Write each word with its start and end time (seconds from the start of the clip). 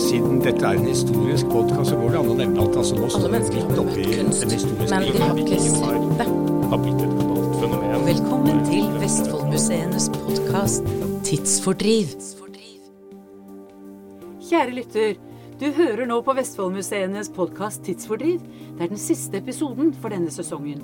Siden 0.00 0.40
dette 0.42 0.64
er 0.66 0.78
en 0.78 0.86
historisk 0.88 1.46
podkast, 1.52 1.90
så 1.90 1.96
går 2.00 2.10
det 2.10 2.18
an 2.18 2.30
å 2.32 2.34
nevne 2.38 2.64
at 2.64 2.76
altså, 2.80 2.96
nå 2.98 3.08
står 3.12 3.26
vi 3.26 3.32
mennesker 3.34 3.58
midt 3.60 3.76
har 3.76 3.82
oppi 3.84 4.06
kunst, 4.08 4.42
en 4.42 4.54
historisk 4.56 4.90
men 4.90 5.04
de 5.06 5.20
har 5.22 5.40
ikke 5.42 5.58
sett 5.62 6.06
det. 6.18 6.26
Velkommen 8.08 8.62
til 8.66 8.88
Vestfoldmuseenes 8.98 10.08
podkast 10.16 10.90
Tidsfordriv. 11.28 12.14
Kjære 14.50 14.74
lytter, 14.80 15.14
du 15.60 15.68
hører 15.76 16.08
nå 16.10 16.18
på 16.26 16.34
Vestfoldmuseenes 16.40 17.30
podkast 17.36 17.84
Tidsfordriv. 17.86 18.40
Det 18.78 18.88
er 18.88 18.90
den 18.90 18.98
siste 18.98 19.38
episoden 19.38 19.94
for 19.94 20.10
denne 20.10 20.32
sesongen. 20.34 20.82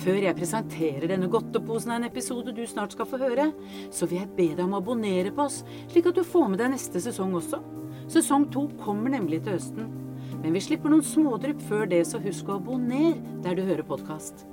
Før 0.00 0.20
jeg 0.24 0.36
presenterer 0.36 1.08
denne 1.10 1.28
godteposen 1.32 1.92
av 1.92 2.00
en 2.00 2.08
episode 2.08 2.54
du 2.56 2.62
snart 2.68 2.94
skal 2.96 3.08
få 3.08 3.20
høre, 3.20 3.50
så 3.92 4.08
vil 4.08 4.22
jeg 4.22 4.32
be 4.36 4.48
deg 4.54 4.64
om 4.64 4.76
å 4.76 4.80
abonnere 4.80 5.32
på 5.34 5.44
oss, 5.44 5.62
slik 5.92 6.08
at 6.10 6.16
du 6.16 6.24
får 6.26 6.50
med 6.52 6.62
deg 6.62 6.72
neste 6.74 7.02
sesong 7.04 7.36
også. 7.40 7.60
Sesong 8.12 8.48
to 8.52 8.66
kommer 8.80 9.12
nemlig 9.14 9.42
til 9.44 9.56
høsten. 9.56 9.92
Men 10.40 10.56
vi 10.56 10.64
slipper 10.64 10.92
noen 10.92 11.04
smådrypp 11.04 11.62
før 11.68 11.86
det, 11.88 12.02
så 12.08 12.20
husk 12.20 12.48
å 12.48 12.58
abonnere 12.58 13.40
der 13.44 13.56
du 13.56 13.64
hører 13.64 13.86
podkast. 13.88 14.44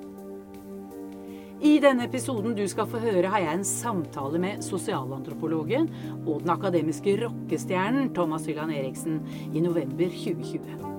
I 1.62 1.76
denne 1.78 2.08
episoden 2.08 2.56
du 2.58 2.64
skal 2.70 2.88
få 2.90 2.98
høre, 3.04 3.30
har 3.30 3.44
jeg 3.44 3.60
en 3.60 3.68
samtale 3.68 4.40
med 4.42 4.64
sosialantropologen 4.66 5.92
og 6.24 6.42
den 6.42 6.54
akademiske 6.56 7.14
rockestjernen 7.22 8.10
Thomas 8.18 8.48
Hylland 8.50 8.74
Eriksen 8.74 9.22
i 9.54 9.62
november 9.62 10.10
2020. 10.10 10.90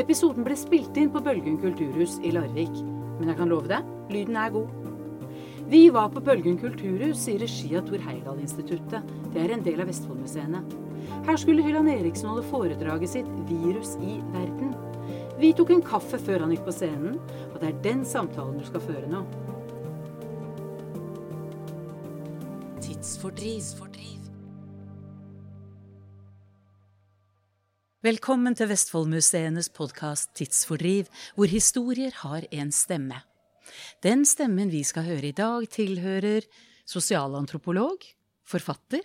Episoden 0.00 0.46
ble 0.48 0.58
spilt 0.58 0.98
inn 0.98 1.12
på 1.14 1.22
Bølgen 1.22 1.60
kulturhus 1.62 2.18
i 2.26 2.34
Larvik. 2.34 2.97
Men 3.18 3.32
jeg 3.32 3.38
kan 3.40 3.50
love 3.50 3.70
deg, 3.70 3.86
lyden 4.14 4.38
er 4.38 4.52
god. 4.54 4.74
Vi 5.68 5.82
var 5.92 6.08
på 6.08 6.22
Bølgen 6.24 6.56
kulturhus 6.56 7.26
i 7.28 7.36
regi 7.42 7.74
av 7.76 7.84
Thor 7.88 8.00
Heyerdahl-instituttet. 8.00 9.10
Det 9.34 9.42
er 9.42 9.52
en 9.52 9.64
del 9.66 9.82
av 9.82 9.90
Vestfoldmuseene. 9.90 10.62
Her 11.26 11.40
skulle 11.40 11.64
Hylland 11.64 11.90
Eriksen 11.92 12.30
holde 12.30 12.46
foredraget 12.48 13.12
sitt 13.12 13.28
'Virus 13.50 13.96
i 14.00 14.22
verden'. 14.32 14.72
Vi 15.38 15.52
tok 15.52 15.70
en 15.70 15.82
kaffe 15.82 16.18
før 16.18 16.40
han 16.40 16.50
gikk 16.50 16.64
på 16.64 16.72
scenen, 16.72 17.20
og 17.52 17.60
det 17.60 17.68
er 17.68 17.82
den 17.82 18.04
samtalen 18.04 18.58
du 18.58 18.64
skal 18.64 18.80
føre 18.80 19.06
nå. 19.12 19.22
Tidsfordriv. 22.80 24.17
Velkommen 28.06 28.54
til 28.54 28.68
Vestfoldmuseenes 28.70 29.72
podkast 29.74 30.28
Tidsfordriv, 30.38 31.08
hvor 31.34 31.50
historier 31.50 32.12
har 32.20 32.44
en 32.54 32.68
stemme. 32.70 33.16
Den 34.06 34.20
stemmen 34.22 34.70
vi 34.70 34.84
skal 34.86 35.02
høre 35.08 35.32
i 35.32 35.34
dag, 35.34 35.64
tilhører 35.66 36.44
sosialantropolog, 36.86 38.04
forfatter, 38.46 39.02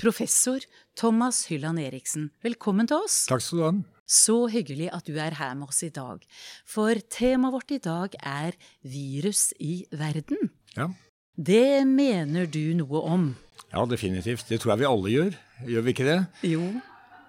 professor 0.00 0.64
Thomas 0.96 1.42
Hylland 1.50 1.82
Eriksen. 1.82 2.30
Velkommen 2.40 2.88
til 2.88 3.04
oss. 3.04 3.26
Takk 3.28 3.44
skal 3.44 3.60
du 3.60 3.64
ha. 3.66 3.72
Så 4.08 4.36
hyggelig 4.54 4.88
at 4.96 5.04
du 5.04 5.18
er 5.20 5.36
her 5.36 5.52
med 5.58 5.68
oss 5.68 5.82
i 5.84 5.90
dag. 5.92 6.24
For 6.64 7.02
temaet 7.12 7.52
vårt 7.52 7.74
i 7.76 7.82
dag 7.84 8.16
er 8.16 8.56
virus 8.80 9.50
i 9.60 9.82
verden. 9.92 10.48
Ja. 10.72 10.88
Det 11.36 11.84
mener 11.84 12.48
du 12.48 12.72
noe 12.80 13.04
om? 13.12 13.28
ja, 13.72 13.84
definitivt. 13.88 14.48
Det 14.48 14.60
tror 14.60 14.72
jeg 14.72 14.82
vi 14.82 14.88
alle 14.88 15.12
gjør. 15.12 15.36
Gjør 15.68 15.84
vi 15.84 15.94
ikke 15.94 16.08
det? 16.08 16.18
Jo. 16.48 16.64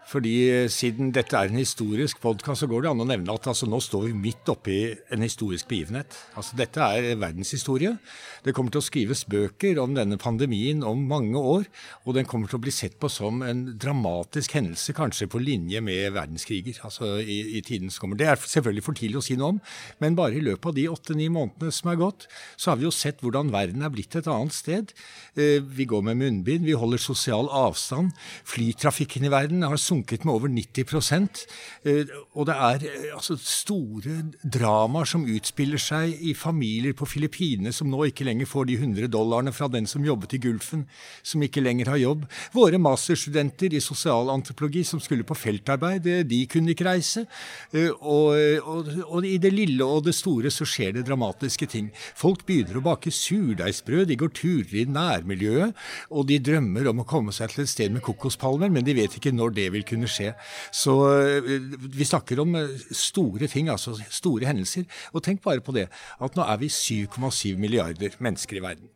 Fordi 0.09 0.33
eh, 0.51 0.67
siden 0.71 1.11
dette 1.15 1.37
er 1.37 1.49
en 1.49 1.59
historisk 1.59 2.19
podkast, 2.23 2.63
så 2.63 2.69
går 2.69 2.83
det 2.83 2.91
an 2.91 3.03
å 3.03 3.07
nevne 3.07 3.33
at 3.33 3.47
altså, 3.49 3.67
nå 3.69 3.79
står 3.81 4.07
vi 4.09 4.13
midt 4.27 4.49
oppi 4.51 4.77
en 5.13 5.23
historisk 5.25 5.69
begivenhet. 5.71 6.13
Altså, 6.37 6.57
dette 6.59 6.83
er 6.83 7.15
verdenshistorie. 7.21 7.95
Det 8.43 8.53
kommer 8.55 8.73
til 8.73 8.83
å 8.83 8.85
skrives 8.85 9.23
bøker 9.29 9.79
om 9.81 9.95
denne 9.95 10.19
pandemien 10.21 10.83
om 10.85 11.01
mange 11.09 11.39
år. 11.39 11.67
Og 12.03 12.17
den 12.17 12.27
kommer 12.29 12.51
til 12.51 12.59
å 12.59 12.63
bli 12.65 12.73
sett 12.75 12.99
på 13.01 13.09
som 13.11 13.41
en 13.47 13.65
dramatisk 13.79 14.57
hendelse, 14.57 14.95
kanskje 14.97 15.29
på 15.31 15.41
linje 15.41 15.81
med 15.81 16.11
verdenskriger. 16.15 16.81
altså 16.83 17.13
i, 17.21 17.57
i 17.57 17.61
tiden 17.65 17.91
som 17.91 18.05
kommer. 18.05 18.19
Det 18.19 18.27
er 18.29 18.39
selvfølgelig 18.39 18.85
for 18.85 18.99
tidlig 18.99 19.19
å 19.21 19.25
si 19.25 19.37
noe 19.39 19.55
om, 19.55 19.61
men 20.03 20.17
bare 20.19 20.37
i 20.37 20.43
løpet 20.43 20.71
av 20.71 20.77
de 20.77 20.87
åtte-ni 20.91 21.29
månedene 21.33 21.73
som 21.73 21.91
er 21.91 21.99
gått, 22.01 22.27
så 22.57 22.71
har 22.71 22.79
vi 22.79 22.87
jo 22.87 22.93
sett 22.93 23.21
hvordan 23.23 23.51
verden 23.53 23.83
er 23.85 23.93
blitt 23.93 24.15
et 24.19 24.29
annet 24.29 24.55
sted. 24.55 24.93
Eh, 25.37 25.59
Vi 25.63 25.85
går 25.89 26.03
med 26.05 26.19
munnbind, 26.19 26.65
vi 26.67 26.75
holder 26.77 27.01
sosial 27.01 27.49
avstand. 27.49 28.11
Flytrafikken 28.49 29.25
i 29.25 29.31
verden 29.33 29.63
har 29.65 29.79
sunket 29.93 30.25
med 30.25 30.33
over 30.33 30.51
90 30.51 31.37
eh, 31.85 32.11
Og 32.33 32.47
det 32.49 32.55
er 32.55 32.85
eh, 32.89 33.09
altså 33.15 33.37
store 33.39 34.31
dramaer 34.43 35.09
som 35.09 35.25
utspiller 35.29 35.81
seg 35.81 36.17
i 36.21 36.33
familier 36.37 36.95
på 36.97 37.07
Filippinene 37.09 37.73
som 37.75 37.91
nå 37.91 38.07
ikke 38.09 38.25
lenger 38.27 38.49
får 38.49 38.69
de 38.69 38.77
100 38.79 39.11
dollarene 39.13 39.53
fra 39.53 39.69
den 39.71 39.87
som 39.89 40.05
jobbet 40.05 40.35
i 40.37 40.41
Gulfen, 40.43 40.85
som 41.23 41.43
ikke 41.43 41.63
lenger 41.63 41.91
har 41.91 42.01
jobb. 42.01 42.25
Våre 42.55 42.79
masterstudenter 42.81 43.73
i 43.73 43.81
sosialantropologi 43.83 44.83
som 44.87 45.01
skulle 45.03 45.27
på 45.27 45.37
feltarbeid, 45.37 46.07
eh, 46.07 46.25
de 46.27 46.43
kunne 46.49 46.73
ikke 46.73 46.87
reise. 46.87 47.25
Og, 47.73 48.33
og, 48.69 48.89
og 49.07 49.25
i 49.27 49.37
det 49.41 49.51
lille 49.53 49.85
og 49.85 50.05
det 50.07 50.15
store 50.15 50.51
så 50.53 50.65
skjer 50.67 50.97
det 50.97 51.05
dramatiske 51.07 51.67
ting. 51.69 51.89
Folk 52.17 52.45
begynner 52.47 52.79
å 52.79 52.85
bake 52.85 53.11
surdeigsbrød, 53.13 54.07
de 54.09 54.19
går 54.19 54.33
turer 54.37 54.75
i 54.83 54.85
nærmiljøet, 54.89 55.77
og 56.13 56.27
de 56.29 56.39
drømmer 56.43 56.89
om 56.91 57.03
å 57.03 57.07
komme 57.07 57.33
seg 57.35 57.53
til 57.53 57.63
et 57.65 57.71
sted 57.71 57.93
med 57.93 58.03
kokospalmer, 58.05 58.71
men 58.73 58.85
de 58.85 58.95
vet 58.97 59.17
ikke 59.17 59.33
når 59.35 59.55
det 59.57 59.67
vil 59.73 59.82
kunne 59.87 60.09
skje. 60.11 60.33
Så 60.73 60.95
eh, 61.11 61.53
vi 61.93 62.07
snakker 62.07 62.41
om 62.43 62.55
eh, 62.59 62.75
store 62.95 63.49
ting, 63.51 63.69
altså 63.73 63.95
store 64.09 64.49
hendelser. 64.49 64.87
Og 65.13 65.23
tenk 65.25 65.43
bare 65.45 65.63
på 65.63 65.75
det, 65.75 65.87
at 66.23 66.37
nå 66.37 66.45
er 66.45 66.61
vi 66.61 66.71
7,7 66.73 67.57
milliarder 67.61 68.17
mennesker 68.23 68.59
i 68.59 68.65
verden. 68.65 68.91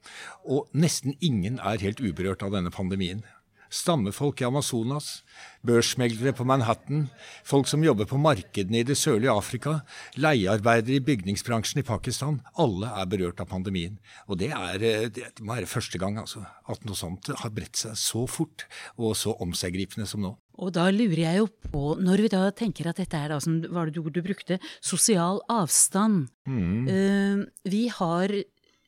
Og 0.47 0.67
nesten 0.73 1.17
ingen 1.21 1.59
er 1.59 1.83
helt 1.83 2.03
uberørt 2.03 2.45
av 2.45 2.55
denne 2.55 2.73
pandemien. 2.73 3.25
Stammefolk 3.67 4.41
i 4.41 4.45
Amazonas, 4.47 5.23
børsmeglere 5.67 6.31
på 6.35 6.45
Manhattan, 6.47 7.07
folk 7.43 7.67
som 7.67 7.83
jobber 7.83 8.07
på 8.07 8.19
markedene 8.21 8.79
i 8.79 8.87
det 8.87 8.95
sørlige 8.95 9.33
Afrika, 9.33 9.81
leiearbeidere 10.15 11.01
i 11.01 11.03
bygningsbransjen 11.03 11.81
i 11.81 11.87
Pakistan. 11.87 12.39
Alle 12.55 12.93
er 12.95 13.09
berørt 13.11 13.43
av 13.43 13.51
pandemien. 13.51 13.99
Og 14.27 14.39
det, 14.39 14.53
er, 14.55 14.79
eh, 14.79 15.09
det 15.11 15.33
må 15.41 15.57
være 15.57 15.67
første 15.67 15.99
gang 15.99 16.19
altså, 16.21 16.45
at 16.67 16.87
noe 16.87 16.95
sånt 16.95 17.27
har 17.43 17.51
bredt 17.51 17.83
seg 17.83 17.99
så 17.99 18.23
fort 18.31 18.69
og 18.95 19.17
så 19.19 19.35
omseggripende 19.43 20.07
som 20.07 20.23
nå. 20.23 20.37
Og 20.57 20.73
da 20.73 20.87
lurer 20.89 21.23
jeg 21.23 21.41
jo 21.41 21.47
på, 21.69 21.83
når 22.01 22.25
vi 22.25 22.33
da 22.33 22.43
tenker 22.55 22.89
at 22.89 22.99
dette 23.01 23.17
er 23.17 23.33
da, 23.33 23.39
som 23.43 23.59
var 23.73 23.91
det 23.91 24.01
ord 24.01 24.15
du 24.15 24.23
brukte, 24.25 24.59
sosial 24.81 25.41
avstand. 25.53 26.27
Eh, 26.49 27.43
vi 27.69 27.87
har 27.93 28.33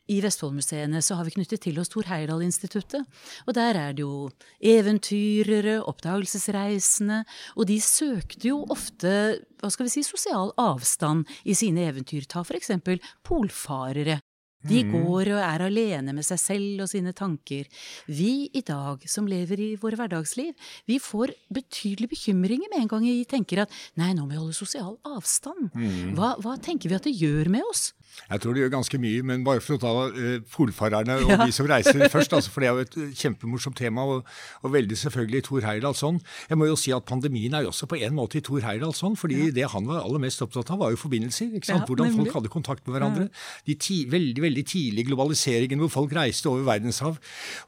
i 0.09 0.17
Vestfoldmuseene 0.25 1.01
så 1.05 1.19
har 1.19 1.27
vi 1.27 1.35
knyttet 1.35 1.61
til 1.61 1.77
oss 1.81 1.91
Thor 1.93 2.07
Heyerdahl-instituttet. 2.09 3.05
Og 3.45 3.53
der 3.53 3.77
er 3.77 3.93
det 3.93 4.01
jo 4.01 4.29
eventyrere, 4.57 5.77
oppdagelsesreisende, 5.85 7.21
og 7.55 7.69
de 7.69 7.77
søkte 7.83 8.49
jo 8.49 8.63
ofte 8.73 9.13
hva 9.59 9.69
skal 9.69 9.85
vi 9.85 9.93
si, 9.93 10.05
sosial 10.07 10.53
avstand 10.57 11.29
i 11.45 11.53
sine 11.57 11.85
eventyr. 11.91 12.25
Ta 12.25 12.41
eksempel 12.57 13.01
polfarere. 13.27 14.19
De 14.67 14.81
går 14.83 15.29
og 15.31 15.39
er 15.39 15.63
alene 15.63 16.13
med 16.15 16.25
seg 16.27 16.39
selv 16.41 16.83
og 16.83 16.89
sine 16.91 17.13
tanker. 17.15 17.69
Vi 18.11 18.49
i 18.51 18.63
dag, 18.65 19.05
som 19.07 19.29
lever 19.29 19.61
i 19.63 19.69
våre 19.79 19.95
hverdagsliv, 19.99 20.51
vi 20.89 20.97
får 20.99 21.31
betydelige 21.53 22.11
bekymringer 22.11 22.67
med 22.73 22.83
en 22.83 22.91
gang 22.91 23.07
vi 23.07 23.23
tenker 23.29 23.63
at 23.63 23.79
nei, 23.99 24.11
nå 24.13 24.25
må 24.25 24.33
vi 24.33 24.41
holde 24.41 24.57
sosial 24.57 24.97
avstand. 25.07 25.71
Hva, 26.17 26.35
hva 26.43 26.57
tenker 26.59 26.91
vi 26.91 26.99
at 26.99 27.07
det 27.07 27.15
gjør 27.15 27.51
med 27.55 27.63
oss? 27.71 27.93
Jeg 28.29 28.41
tror 28.43 28.53
det 28.53 28.61
gjør 28.61 28.73
ganske 28.75 28.99
mye, 29.01 29.21
men 29.25 29.43
bare 29.45 29.61
for 29.63 29.77
å 29.77 29.81
ta 29.81 29.91
uh, 30.13 30.41
polfarerne 30.53 31.15
og 31.23 31.31
de 31.45 31.53
som 31.55 31.67
reiser 31.69 32.05
først, 32.11 32.35
altså, 32.35 32.51
for 32.53 32.61
det 32.61 32.69
er 32.69 32.75
jo 32.75 32.85
et 32.85 32.97
eh, 33.01 33.13
kjempemorsomt 33.17 33.77
tema, 33.79 34.05
og, 34.05 34.27
og 34.61 34.73
veldig 34.73 34.97
selvfølgelig 35.01 35.43
Thor 35.47 35.65
Heyerdahlsson. 35.65 36.19
Jeg 36.51 36.59
må 36.59 36.67
jo 36.69 36.77
si 36.79 36.93
at 36.95 37.07
pandemien 37.09 37.55
er 37.57 37.65
jo 37.65 37.71
også 37.73 37.89
på 37.89 37.99
en 37.99 38.15
måte 38.17 38.39
i 38.39 38.43
Thor 38.45 38.61
Heyerdahlsson, 38.65 39.17
fordi 39.19 39.49
det 39.55 39.65
han 39.73 39.87
var 39.89 40.03
aller 40.03 40.21
mest 40.21 40.43
opptatt 40.45 40.69
av, 40.73 40.81
var 40.83 40.93
jo 40.93 41.01
forbindelser. 41.01 41.53
ikke 41.57 41.71
sant? 41.71 41.85
Ja, 41.85 41.89
Hvordan 41.89 42.11
nemlig. 42.11 42.27
folk 42.27 42.39
hadde 42.39 42.53
kontakt 42.53 42.85
med 42.85 42.97
hverandre. 42.97 43.27
De 43.65 43.77
ti, 43.79 44.01
veldig, 44.11 44.45
veldig 44.45 44.65
tidlige 44.73 45.09
globaliseringen 45.09 45.81
hvor 45.83 45.93
folk 45.95 46.15
reiste 46.17 46.51
over 46.51 46.67
verdenshav. 46.69 47.17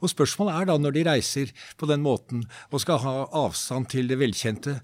Og 0.00 0.12
spørsmålet 0.12 0.60
er 0.60 0.70
da, 0.70 0.78
når 0.78 0.96
de 0.98 1.06
reiser 1.10 1.52
på 1.80 1.90
den 1.90 2.04
måten 2.04 2.46
og 2.70 2.82
skal 2.84 3.02
ha 3.02 3.16
avstand 3.42 3.90
til 3.92 4.10
det 4.10 4.20
velkjente, 4.22 4.78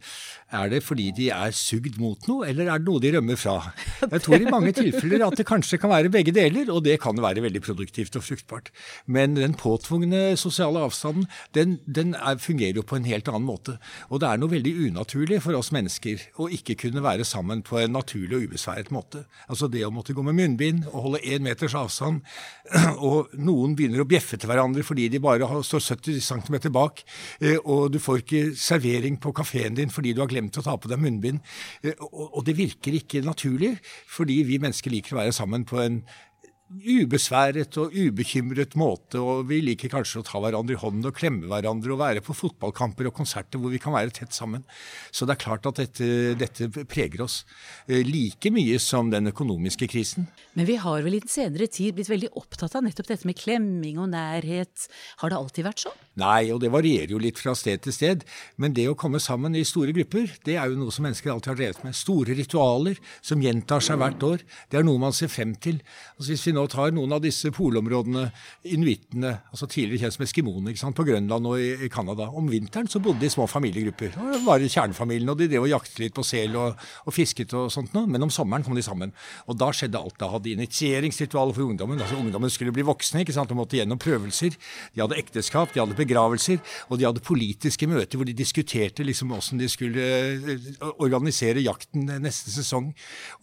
er 0.49 0.71
det 0.73 0.81
fordi 0.85 1.11
de 1.13 1.29
er 1.35 1.53
sugd 1.53 1.99
mot 2.01 2.29
noe, 2.29 2.47
eller 2.49 2.71
er 2.73 2.81
det 2.81 2.89
noe 2.89 3.03
de 3.03 3.13
rømmer 3.13 3.37
fra? 3.37 3.59
Jeg 4.15 4.23
tror 4.25 4.41
i 4.41 4.49
mange 4.49 4.73
tilfeller 4.77 5.27
at 5.27 5.37
det 5.37 5.45
kanskje 5.49 5.79
kan 5.81 5.93
være 5.93 6.13
begge 6.13 6.35
deler, 6.37 6.69
og 6.73 6.85
det 6.85 6.99
kan 7.03 7.19
være 7.23 7.43
veldig 7.45 7.63
produktivt 7.65 8.17
og 8.19 8.25
fruktbart. 8.27 8.71
Men 9.07 9.37
den 9.39 9.57
påtvungne 9.59 10.37
sosiale 10.41 10.83
avstanden, 10.85 11.27
den, 11.57 11.79
den 11.87 12.15
er, 12.15 12.39
fungerer 12.43 12.79
jo 12.79 12.85
på 12.87 12.99
en 12.99 13.09
helt 13.09 13.29
annen 13.31 13.47
måte. 13.49 13.79
Og 14.13 14.21
det 14.23 14.29
er 14.29 14.41
noe 14.41 14.53
veldig 14.53 14.75
unaturlig 14.89 15.41
for 15.45 15.57
oss 15.59 15.73
mennesker 15.75 16.27
å 16.39 16.49
ikke 16.53 16.77
kunne 16.85 17.05
være 17.05 17.27
sammen 17.29 17.63
på 17.67 17.81
en 17.81 17.95
naturlig 17.97 18.37
og 18.37 18.49
ubesværet 18.49 18.93
måte. 18.95 19.25
Altså 19.49 19.71
det 19.73 19.85
å 19.87 19.93
måtte 19.95 20.17
gå 20.17 20.25
med 20.27 20.37
munnbind 20.39 20.87
og 20.93 21.09
holde 21.09 21.23
én 21.25 21.45
meters 21.45 21.77
avstand, 21.79 22.21
og 23.09 23.33
noen 23.39 23.77
begynner 23.79 24.05
å 24.05 24.09
bjeffe 24.09 24.39
til 24.39 24.51
hverandre 24.51 24.85
fordi 24.87 25.09
de 25.13 25.23
bare 25.23 25.49
står 25.65 25.85
70 25.97 26.21
cm 26.25 26.59
bak, 26.75 27.03
eh, 27.41 27.57
og 27.65 27.89
du 27.95 28.01
får 28.03 28.23
ikke 28.23 28.43
servering 28.59 29.19
på 29.23 29.33
kafeen 29.37 29.79
din 29.79 29.93
fordi 29.93 30.15
du 30.15 30.23
har 30.23 30.31
glemt 30.31 30.59
å 30.61 30.65
ta 30.65 30.77
på 30.77 30.91
deg 30.91 31.01
munnbind. 31.03 31.41
Eh, 31.83 31.97
og 31.99 32.45
det 32.47 32.57
virker 32.59 32.97
ikke 32.99 33.25
naturlig, 33.27 33.75
fordi 34.09 34.43
vi 34.49 34.61
mennesker 34.63 34.93
liker 34.93 35.17
å 35.17 35.23
være 35.23 35.38
sammen 35.39 35.67
på 35.69 35.81
en 35.83 36.03
ubesværet 36.69 37.79
og 37.81 37.95
ubekymret 37.97 38.75
måte, 38.79 39.21
og 39.21 39.47
vi 39.49 39.61
liker 39.65 39.91
kanskje 39.93 40.21
å 40.21 40.27
ta 40.27 40.41
hverandre 40.43 40.77
i 40.77 40.81
hånden 40.81 41.09
og 41.09 41.17
klemme 41.17 41.49
hverandre 41.49 41.95
og 41.95 42.01
være 42.03 42.23
på 42.25 42.37
fotballkamper 42.37 43.09
og 43.09 43.15
konserter 43.17 43.61
hvor 43.61 43.73
vi 43.73 43.81
kan 43.81 43.95
være 43.97 44.13
tett 44.19 44.37
sammen. 44.37 44.67
Så 45.11 45.25
det 45.25 45.37
er 45.37 45.43
klart 45.47 45.69
at 45.71 45.81
dette, 45.81 46.35
dette 46.39 46.69
preger 46.85 47.25
oss 47.25 47.41
eh, 47.89 48.05
like 48.05 48.53
mye 48.53 48.77
som 48.83 49.09
den 49.13 49.33
økonomiske 49.33 49.89
krisen. 49.89 50.29
Men 50.59 50.69
vi 50.69 50.77
har 50.83 51.01
vel 51.07 51.17
i 51.17 51.23
den 51.25 51.33
senere 51.33 51.71
tid 51.73 51.97
blitt 51.97 52.13
veldig 52.13 52.35
opptatt 52.37 52.77
av 52.77 52.85
nettopp 52.85 53.09
dette 53.15 53.29
med 53.29 53.41
klemming 53.41 54.03
og 54.03 54.13
nærhet. 54.13 54.89
Har 55.23 55.33
det 55.33 55.41
alltid 55.41 55.71
vært 55.71 55.87
sånn? 55.87 55.99
Nei, 56.19 56.51
og 56.55 56.61
det 56.63 56.73
varierer 56.75 57.13
jo 57.15 57.21
litt 57.23 57.39
fra 57.39 57.55
sted 57.59 57.85
til 57.85 57.95
sted. 57.95 58.25
Men 58.59 58.75
det 58.75 58.89
å 58.91 58.97
komme 58.99 59.21
sammen 59.23 59.55
i 59.57 59.65
store 59.67 59.95
grupper, 59.97 60.33
det 60.47 60.57
er 60.59 60.73
jo 60.73 60.79
noe 60.81 60.95
som 60.95 61.07
mennesker 61.07 61.31
alltid 61.33 61.53
har 61.53 61.61
drevet 61.61 61.85
med. 61.87 61.97
Store 61.97 62.35
ritualer 62.39 62.99
som 63.23 63.43
gjentar 63.43 63.85
seg 63.85 64.01
hvert 64.01 64.25
år. 64.27 64.43
Det 64.71 64.81
er 64.81 64.87
noe 64.87 65.01
man 65.03 65.15
ser 65.17 65.31
frem 65.33 65.55
til. 65.63 65.81
Altså 66.17 66.33
Hvis 66.33 66.47
vi 66.49 66.55
nå 66.57 66.67
tar 66.73 66.95
noen 66.97 67.15
av 67.15 67.23
disse 67.23 67.53
polområdene, 67.55 68.29
inuittene, 68.67 69.35
altså 69.53 69.69
tidligere 69.71 70.07
kjent 70.07 70.19
som 70.19 70.27
eskimoene, 70.27 70.75
på 70.99 71.05
Grønland 71.07 71.47
og 71.47 71.61
i, 71.63 71.69
i 71.87 71.91
Canada. 71.93 72.29
Om 72.35 72.49
vinteren 72.51 72.89
så 72.91 73.01
bodde 73.03 73.23
de 73.23 73.29
i 73.29 73.33
små 73.33 73.47
familiegrupper. 73.51 74.17
Det 74.19 74.41
var 74.47 74.65
kjernefamilien, 74.65 75.31
og 75.31 75.39
de 75.39 75.49
drev 75.53 75.67
og 75.67 75.73
jaktet 75.73 76.03
litt 76.03 76.17
på 76.17 76.25
sel 76.27 76.57
og, 76.59 76.81
og, 77.05 77.13
fisket 77.15 77.55
og 77.55 77.71
sånt 77.73 77.95
noe. 77.95 78.09
Men 78.11 78.27
om 78.27 78.33
sommeren 78.35 78.65
kom 78.67 78.75
de 78.79 78.85
sammen. 78.85 79.15
Og 79.47 79.59
da 79.61 79.71
skjedde 79.75 80.01
alt. 80.01 80.19
Da 80.19 80.31
hadde 80.33 80.55
initieringsritualer 80.57 81.55
for 81.55 81.69
ungdommen. 81.69 82.03
Altså 82.03 82.19
Ungdommen 82.19 82.51
skulle 82.51 82.75
bli 82.75 82.87
voksne, 82.89 83.23
ikke 83.23 83.37
sant, 83.37 83.53
de 83.53 83.59
måtte 83.59 83.79
gjennom 83.79 84.01
prøvelser. 84.03 84.57
De 84.95 85.05
hadde 85.05 85.21
ekteskap, 85.21 85.71
de 85.75 85.83
hadde 85.85 85.99
begravelser, 86.09 86.59
og 86.89 86.99
de 86.99 87.07
hadde 87.07 87.25
politiske 87.25 87.89
møter 87.91 88.19
hvor 88.19 88.29
de 88.29 88.37
diskuterte 88.37 89.07
liksom 89.07 89.33
hvordan 89.33 89.63
de 89.63 89.69
skulle 89.71 90.03
eh, 90.03 90.67
organisere 90.99 91.63
jakten 91.65 92.09
neste 92.25 92.53
sesong. 92.55 92.91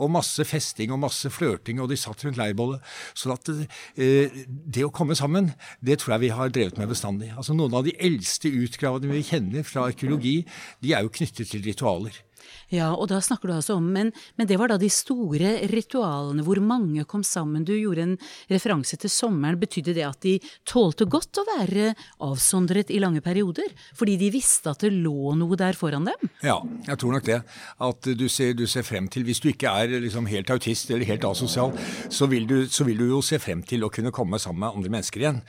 Og 0.01 0.11
masse 0.11 0.45
festing 0.47 0.93
og 0.93 1.01
masse 1.05 1.29
flørting, 1.31 1.79
og 1.81 1.91
de 1.91 1.99
satt 1.99 2.25
rundt 2.25 2.39
leirbålet. 2.41 2.83
Så 3.13 3.33
at 3.35 3.51
eh, 3.53 4.43
det 4.45 4.85
å 4.85 4.93
komme 4.93 5.17
sammen, 5.17 5.53
det 5.85 5.99
tror 6.01 6.15
jeg 6.15 6.27
vi 6.27 6.35
har 6.35 6.53
drevet 6.53 6.81
med 6.81 6.91
bestandig. 6.91 7.31
Altså 7.35 7.55
Noen 7.55 7.77
av 7.77 7.85
de 7.87 7.95
eldste 7.95 8.51
utgravene 8.51 9.13
vi 9.13 9.25
kjenner 9.25 9.67
fra 9.67 9.87
arkeologi, 9.91 10.41
de 10.83 10.95
er 10.95 11.05
jo 11.05 11.13
knyttet 11.13 11.51
til 11.51 11.65
ritualer. 11.65 12.24
Ja, 12.73 12.91
og 12.93 13.09
da 13.11 13.19
snakker 13.23 13.49
du 13.49 13.55
altså 13.55 13.77
om, 13.79 13.87
men, 13.93 14.11
men, 14.37 14.47
det 14.49 14.57
var 14.59 14.71
da 14.71 14.77
de 14.81 14.89
store 14.91 15.55
ritualene 15.71 16.45
hvor 16.45 16.59
mange 16.63 17.05
kom 17.09 17.23
sammen. 17.25 17.65
Du 17.67 17.73
gjorde 17.75 18.05
en 18.05 18.15
referanse 18.51 18.97
til 19.01 19.11
sommeren. 19.11 19.59
Betydde 19.61 19.95
det 19.97 20.05
at 20.07 20.19
de 20.25 20.37
tålte 20.67 21.07
godt 21.09 21.41
å 21.41 21.45
være 21.47 21.93
avsondret 22.25 22.91
i 22.93 23.01
lange 23.03 23.23
perioder? 23.25 23.71
Fordi 23.97 24.17
de 24.21 24.31
visste 24.33 24.73
at 24.73 24.85
det 24.85 24.93
lå 24.93 25.35
noe 25.39 25.59
der 25.59 25.77
foran 25.77 26.09
dem? 26.09 26.31
Ja, 26.45 26.57
jeg 26.87 27.01
tror 27.01 27.17
nok 27.17 27.27
det. 27.27 27.41
At 27.85 28.11
du 28.17 28.27
ser, 28.31 28.55
du 28.57 28.65
ser 28.69 28.85
frem 28.87 29.07
til 29.11 29.25
Hvis 29.25 29.41
du 29.43 29.49
ikke 29.51 29.71
er 29.71 29.99
liksom 30.03 30.27
helt 30.29 30.51
autist 30.53 30.91
eller 30.91 31.07
helt 31.09 31.25
asosial, 31.27 31.73
så 32.09 32.29
vil, 32.31 32.47
du, 32.49 32.57
så 32.69 32.85
vil 32.87 32.99
du 33.01 33.07
jo 33.09 33.21
se 33.25 33.39
frem 33.41 33.63
til 33.65 33.85
å 33.85 33.91
kunne 33.93 34.13
komme 34.15 34.39
sammen 34.41 34.65
med 34.65 34.77
andre 34.77 34.93
mennesker 34.97 35.23
igjen. 35.23 35.41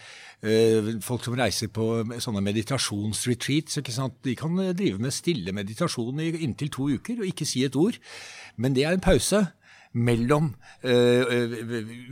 Eh, 0.44 0.90
folk 1.00 1.24
som 1.24 1.36
reiser 1.38 1.70
på 1.72 2.04
sånne 2.20 2.42
meditasjonsretreats, 2.44 3.78
de 3.80 4.34
kan 4.36 4.58
eh, 4.60 4.74
drive 4.76 5.00
med 5.00 5.14
stille 5.14 5.54
meditasjon 5.56 6.20
i 6.20 6.28
inntil 6.44 6.68
to 6.74 6.90
uker 6.92 7.22
og 7.22 7.30
ikke 7.30 7.48
si 7.48 7.64
et 7.64 7.76
ord. 7.76 7.96
Men 8.60 8.76
det 8.76 8.84
er 8.84 8.92
en 8.92 9.04
pause 9.04 9.46
mellom 9.96 10.52
uh, 10.84 11.37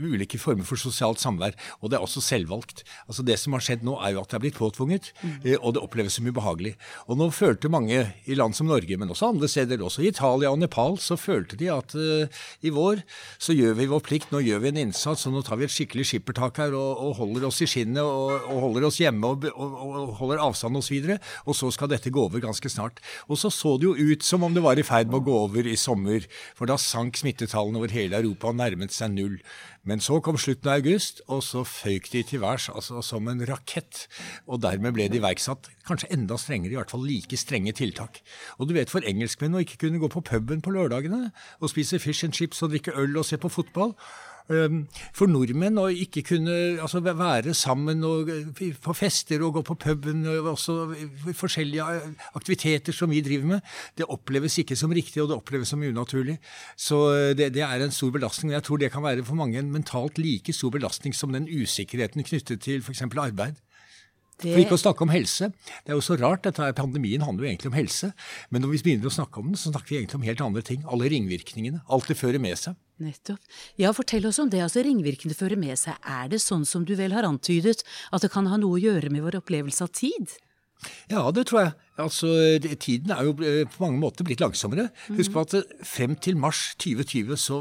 ulike 0.01 0.39
former 0.41 0.67
for 0.67 0.79
sosialt 0.79 1.21
samvær. 1.21 1.55
Og 1.81 1.91
det 1.91 1.99
er 1.99 2.05
også 2.05 2.23
selvvalgt. 2.23 2.83
Altså 3.07 3.25
Det 3.25 3.37
som 3.41 3.55
har 3.57 3.65
skjedd 3.65 3.85
nå, 3.85 3.97
er 4.01 4.15
jo 4.15 4.23
at 4.23 4.31
det 4.31 4.39
er 4.39 4.45
blitt 4.47 4.59
påtvunget, 4.59 5.11
mm. 5.21 5.35
uh, 5.45 5.57
og 5.59 5.75
det 5.75 5.83
oppleves 5.83 6.17
som 6.17 6.29
ubehagelig. 6.29 6.75
Og 7.09 7.19
nå 7.19 7.29
følte 7.35 7.71
mange 7.71 8.01
i 8.25 8.37
land 8.37 8.55
som 8.57 8.69
Norge, 8.71 8.97
men 8.97 9.11
også 9.11 9.33
andre 9.33 9.49
steder, 9.51 9.83
også 9.83 10.05
i 10.05 10.09
Italia 10.13 10.53
og 10.53 10.61
Nepal, 10.61 10.99
så 11.01 11.17
følte 11.19 11.59
de 11.59 11.69
at 11.71 11.93
i 11.95 12.71
vår 12.73 13.01
så 13.41 13.53
gjør 13.55 13.75
vi 13.77 13.87
vår 13.89 14.01
plikt, 14.05 14.31
nå 14.33 14.41
gjør 14.43 14.61
vi 14.63 14.71
en 14.71 14.79
innsats, 14.85 15.25
og 15.27 15.35
nå 15.35 15.43
tar 15.45 15.59
vi 15.59 15.67
et 15.67 15.73
skikkelig 15.73 16.05
skippertak 16.09 16.59
her 16.61 16.75
og, 16.77 17.01
og 17.05 17.15
holder 17.19 17.47
oss 17.49 17.61
i 17.63 17.69
skinnet 17.69 18.03
og, 18.03 18.47
og 18.51 18.61
holder 18.67 18.87
oss 18.87 18.99
hjemme 19.01 19.31
og, 19.31 19.47
og 19.51 20.15
holder 20.19 20.43
avstand 20.45 20.79
osv. 20.79 20.97
Og, 21.45 21.53
så 21.55 21.55
og 21.55 21.57
så 21.57 21.71
skal 21.73 21.91
dette 21.91 22.11
gå 22.13 22.25
over 22.27 22.43
ganske 22.43 22.69
snart. 22.71 22.99
Og 23.29 23.39
så 23.39 23.51
så 23.53 23.75
det 23.79 23.87
jo 23.87 23.95
ut 23.95 24.25
som 24.25 24.43
om 24.45 24.53
det 24.53 24.63
var 24.65 24.79
i 24.79 24.85
ferd 24.85 25.09
med 25.09 25.21
å 25.21 25.25
gå 25.25 25.35
over 25.47 25.67
i 25.67 25.77
sommer, 25.79 26.25
for 26.57 26.69
da 26.69 26.77
sank 26.81 27.17
smittetallene 27.19 27.74
over 27.77 27.91
hele 27.93 28.17
Europa 28.21 28.51
nærmet 28.55 28.93
seg 28.95 29.13
null. 29.13 29.39
Men 29.85 30.01
så 30.01 30.17
kom 30.23 30.37
slutten 30.41 30.71
av 30.71 30.79
august, 30.81 31.21
og 31.29 31.43
så 31.45 31.61
føyk 31.67 32.09
de 32.13 32.23
til 32.25 32.41
værs 32.41 32.69
altså 32.73 33.03
som 33.05 33.27
en 33.29 33.43
rakett. 33.45 34.05
Og 34.49 34.63
dermed 34.63 34.95
ble 34.95 35.09
det 35.11 35.21
iverksatt 35.21 35.69
kanskje 35.85 36.09
enda 36.15 36.39
strengere, 36.41 36.73
i 36.73 36.79
hvert 36.79 36.93
fall 36.93 37.05
like 37.05 37.37
strenge 37.37 37.75
tiltak. 37.77 38.21
Og 38.57 38.69
du 38.69 38.75
vet 38.77 38.91
for 38.91 39.05
engelskmenn 39.05 39.57
å 39.57 39.61
ikke 39.65 39.83
kunne 39.85 40.01
gå 40.01 40.09
på 40.11 40.25
puben 40.25 40.63
på 40.65 40.73
lørdagene 40.73 41.29
og 41.59 41.71
spise 41.71 42.01
fish 42.01 42.25
and 42.25 42.33
chips 42.33 42.63
og 42.65 42.73
drikke 42.73 42.95
øl 42.97 43.19
og 43.21 43.27
se 43.27 43.37
på 43.37 43.51
fotball 43.51 43.93
for 44.45 45.31
nordmenn 45.31 45.79
å 45.81 45.87
ikke 45.89 46.21
kunne 46.27 46.55
altså, 46.83 47.01
være 47.05 47.55
sammen 47.57 48.03
og, 48.05 48.29
på 48.83 48.95
fester 48.97 49.41
og 49.45 49.57
gå 49.57 49.63
på 49.65 49.77
puben 49.87 50.25
og 50.29 50.51
også 50.53 50.77
forskjellige 51.33 51.87
aktiviteter 52.37 52.95
som 52.95 53.09
vi 53.09 53.23
driver 53.25 53.55
med, 53.55 53.73
det 53.97 54.09
oppleves 54.11 54.59
ikke 54.61 54.77
som 54.77 54.93
riktig, 54.93 55.23
og 55.23 55.31
det 55.31 55.39
oppleves 55.39 55.73
som 55.73 55.81
unaturlig. 55.81 56.37
Så 56.77 57.01
det, 57.37 57.51
det 57.55 57.65
er 57.65 57.81
en 57.81 57.95
stor 57.95 58.13
belastning. 58.13 58.53
Jeg 58.53 58.65
tror 58.67 58.81
det 58.81 58.91
kan 58.93 59.05
være 59.05 59.25
for 59.25 59.39
mange 59.39 59.59
en 59.59 59.73
mentalt 59.73 60.19
like 60.21 60.53
stor 60.53 60.73
belastning 60.73 61.15
som 61.15 61.33
den 61.33 61.49
usikkerheten 61.49 62.25
knyttet 62.25 62.61
til 62.65 62.83
f.eks. 62.85 63.01
arbeid. 63.01 63.57
Det... 64.41 64.51
For 64.51 64.61
ikke 64.61 64.75
å 64.75 64.81
snakke 64.81 65.05
om 65.05 65.11
helse. 65.13 65.47
Det 65.85 65.93
er 65.93 65.95
jo 65.95 66.03
så 66.03 66.17
rart, 66.19 66.43
dette 66.43 66.67
Pandemien 66.75 67.23
handler 67.23 67.45
jo 67.45 67.51
egentlig 67.53 67.71
om 67.71 67.77
helse. 67.77 68.09
Men 68.51 68.65
når 68.65 68.73
vi 68.73 68.81
begynner 68.87 69.07
å 69.07 69.15
snakke 69.15 69.39
om 69.39 69.51
den, 69.51 69.59
så 69.59 69.71
snakker 69.71 69.93
vi 69.93 69.99
egentlig 70.01 70.19
om 70.19 70.27
helt 70.27 70.43
andre 70.43 70.63
ting. 70.67 70.81
Alle 70.91 71.07
ringvirkningene. 71.13 71.83
Alt 71.87 72.11
det 72.11 72.17
fører 72.19 72.41
med 72.43 72.59
seg. 72.59 72.75
Nettopp. 73.03 73.39
Ja, 73.79 73.93
fortell 73.95 74.27
oss 74.27 74.39
om 74.43 74.51
det. 74.51 74.61
altså 74.63 74.83
Ringvirkningene 74.83 75.39
fører 75.39 75.59
med 75.59 75.79
seg. 75.79 75.95
Er 76.03 76.27
det 76.31 76.41
sånn 76.43 76.67
som 76.67 76.83
du 76.87 76.95
vel 76.99 77.15
har 77.15 77.27
antydet, 77.27 77.83
at 78.11 78.23
det 78.23 78.31
kan 78.33 78.51
ha 78.51 78.59
noe 78.59 78.75
å 78.75 78.83
gjøre 78.83 79.11
med 79.13 79.23
vår 79.23 79.39
opplevelse 79.39 79.87
av 79.87 79.95
tid? 79.95 80.35
Ja, 81.11 81.29
det 81.31 81.47
tror 81.49 81.63
jeg. 81.63 81.75
Altså, 81.95 82.27
Tiden 82.79 83.11
er 83.15 83.23
jo 83.23 83.31
eh, 83.39 83.63
på 83.71 83.79
mange 83.85 84.01
måter 84.01 84.25
blitt 84.27 84.41
langsommere. 84.43 84.89
Husk 85.15 85.31
på 85.31 85.43
at 85.45 85.53
eh, 85.55 85.75
frem 85.87 86.17
til 86.19 86.35
mars 86.35 86.73
2020 86.83 87.37
så 87.39 87.59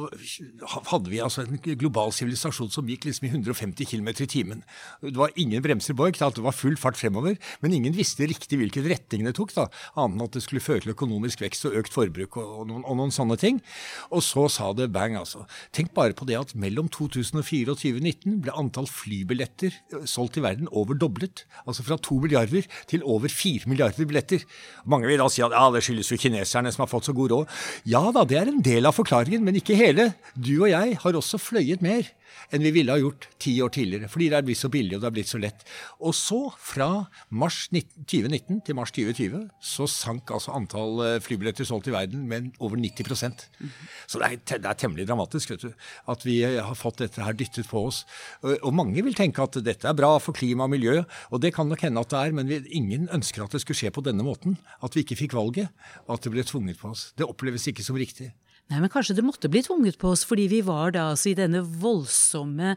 hadde 0.91 1.13
vi 1.13 1.21
altså 1.23 1.45
en 1.45 1.61
global 1.79 2.11
sivilisasjon 2.15 2.73
som 2.75 2.89
gikk 2.91 3.07
liksom 3.07 3.29
i 3.29 3.31
150 3.31 3.87
km 3.93 4.11
i 4.11 4.27
timen. 4.27 4.65
Det 5.05 5.15
var 5.15 5.31
ingen 5.39 5.63
bremser 5.63 5.95
på, 5.95 6.09
det 6.11 6.43
var 6.43 6.57
full 6.57 6.75
fart 6.81 6.99
fremover, 6.99 7.37
men 7.63 7.77
ingen 7.77 7.95
visste 7.95 8.27
riktig 8.27 8.59
hvilken 8.59 8.89
retning 8.91 9.29
det 9.29 9.37
tok, 9.39 9.55
da, 9.55 9.69
annet 9.95 10.19
enn 10.19 10.27
at 10.27 10.35
det 10.35 10.43
skulle 10.43 10.65
føre 10.65 10.83
til 10.83 10.95
økonomisk 10.97 11.45
vekst 11.45 11.69
og 11.71 11.79
økt 11.79 11.95
forbruk 11.95 12.39
og, 12.41 12.51
og, 12.59 12.67
noen, 12.73 12.83
og, 12.83 12.99
noen, 12.99 13.15
sånne 13.15 13.39
ting. 13.39 13.63
Og 14.11 14.25
så 14.27 14.49
sa 14.51 14.73
det 14.75 14.91
bang, 14.95 15.15
altså. 15.21 15.45
Tenk 15.75 15.95
bare 15.95 16.17
på 16.17 16.27
det 16.27 16.41
at 16.41 16.57
mellom 16.59 16.91
2004 16.91 17.71
og 17.71 17.79
2019 17.79 18.43
ble 18.43 18.59
antall 18.59 18.91
flybilletter 18.91 19.71
eh, 19.95 20.11
solgt 20.11 20.41
i 20.41 20.45
verden 20.45 20.71
over 20.75 20.99
doblet. 20.99 21.47
Altså 21.69 21.87
fra 21.87 22.01
to 22.03 22.19
milliarder 22.19 22.67
til 22.91 23.07
over 23.07 23.31
fire 23.31 23.71
milliarder 23.71 24.03
billetter 24.11 24.24
billetter. 24.25 24.47
Mange 24.85 25.07
vil 25.09 25.19
da 25.19 25.29
si 25.29 25.43
at 25.43 25.53
ja, 25.53 25.71
det 25.73 25.83
skyldes 25.85 26.11
jo 26.11 26.19
kineserne 26.21 26.73
som 26.73 26.85
har 26.85 26.91
fått 26.91 27.09
så 27.09 27.15
god 27.17 27.31
råd. 27.31 27.49
Ja 27.85 28.03
da, 28.13 28.25
det 28.25 28.39
er 28.39 28.49
en 28.49 28.63
del 28.63 28.87
av 28.87 28.97
forklaringen, 28.97 29.45
men 29.45 29.57
ikke 29.57 29.77
hele. 29.77 30.13
Du 30.35 30.63
og 30.63 30.71
jeg 30.71 30.99
har 31.01 31.13
også 31.15 31.39
fløyet 31.39 31.83
mer 31.83 32.09
enn 32.55 32.65
vi 32.65 32.73
ville 32.75 32.95
ha 32.95 33.01
gjort 33.01 33.29
ti 33.43 33.55
år 33.65 33.73
tidligere. 33.75 34.09
Fordi 34.13 34.29
det 34.33 34.39
er 34.39 34.47
blitt 34.47 34.61
så 34.61 34.71
billig 34.73 34.97
og 34.97 35.05
det 35.05 35.09
er 35.11 35.17
blitt 35.17 35.31
så 35.31 35.41
lett. 35.43 35.65
Og 36.01 36.15
så, 36.17 36.41
fra 36.59 36.89
mars 37.31 37.65
2019 37.73 38.63
til 38.67 38.79
mars 38.79 38.93
2020, 38.95 39.49
så 39.65 39.89
sank 39.91 40.33
altså 40.35 40.55
antall 40.57 41.03
eh, 41.05 41.19
flybilletter 41.25 41.69
solgt 41.69 41.91
i 41.91 41.95
verden 41.95 42.27
med 42.31 42.53
over 42.59 42.81
90 42.81 43.09
mm. 43.15 43.73
Så 44.11 44.21
det 44.21 44.29
er, 44.29 44.39
det 44.59 44.71
er, 44.71 44.79
temmelig 44.79 45.09
dramatisk 45.09 45.55
vet 45.55 45.67
du, 45.67 45.73
at 46.11 46.27
vi 46.27 46.41
eh, 46.47 46.61
har 46.63 46.79
fått 46.79 47.03
dette 47.03 47.25
her 47.25 47.37
dyttet 47.37 47.69
på 47.71 47.87
oss. 47.89 48.05
Og 48.45 48.73
mange 48.77 49.03
vil 49.05 49.17
tenke 49.17 49.43
at 49.45 49.59
dette 49.65 49.89
er 49.89 49.97
bra 49.99 50.17
for 50.23 50.37
klima 50.37 50.69
og 50.69 50.75
miljø, 50.75 51.01
og 51.31 51.43
det 51.43 51.55
kan 51.57 51.69
nok 51.71 51.85
hende 51.87 52.03
at 52.03 52.13
det 52.13 52.21
er, 52.21 52.37
men 52.37 52.51
vi, 52.51 52.61
ingen 52.77 53.09
ønsker 53.15 53.45
at 53.45 53.55
det 53.55 53.63
skulle 53.65 53.79
skje 53.79 53.93
på 53.95 54.05
denne 54.05 54.27
måten. 54.27 54.59
At 54.85 54.97
vi 54.97 55.05
ikke 55.05 55.19
fikk 55.25 55.37
valget, 55.37 55.73
og 56.07 56.19
at 56.19 56.27
det 56.27 56.35
ble 56.35 56.47
tvunget 56.47 56.81
på 56.81 56.93
oss. 56.93 57.11
Det 57.19 57.27
oppleves 57.27 57.69
ikke 57.71 57.87
som 57.87 57.99
riktig. 57.99 58.33
Nei, 58.73 58.79
men 58.81 58.89
kanskje 58.89 59.19
det 59.19 59.25
måtte 59.27 59.51
bli 59.53 59.61
tvunget 59.65 59.99
på 60.01 60.09
oss, 60.15 60.23
fordi 60.25 60.47
vi 60.49 60.63
var 60.65 60.95
da 60.95 61.11
altså 61.13 61.31
i 61.31 61.37
denne 61.37 61.61
voldsomme 61.61 62.75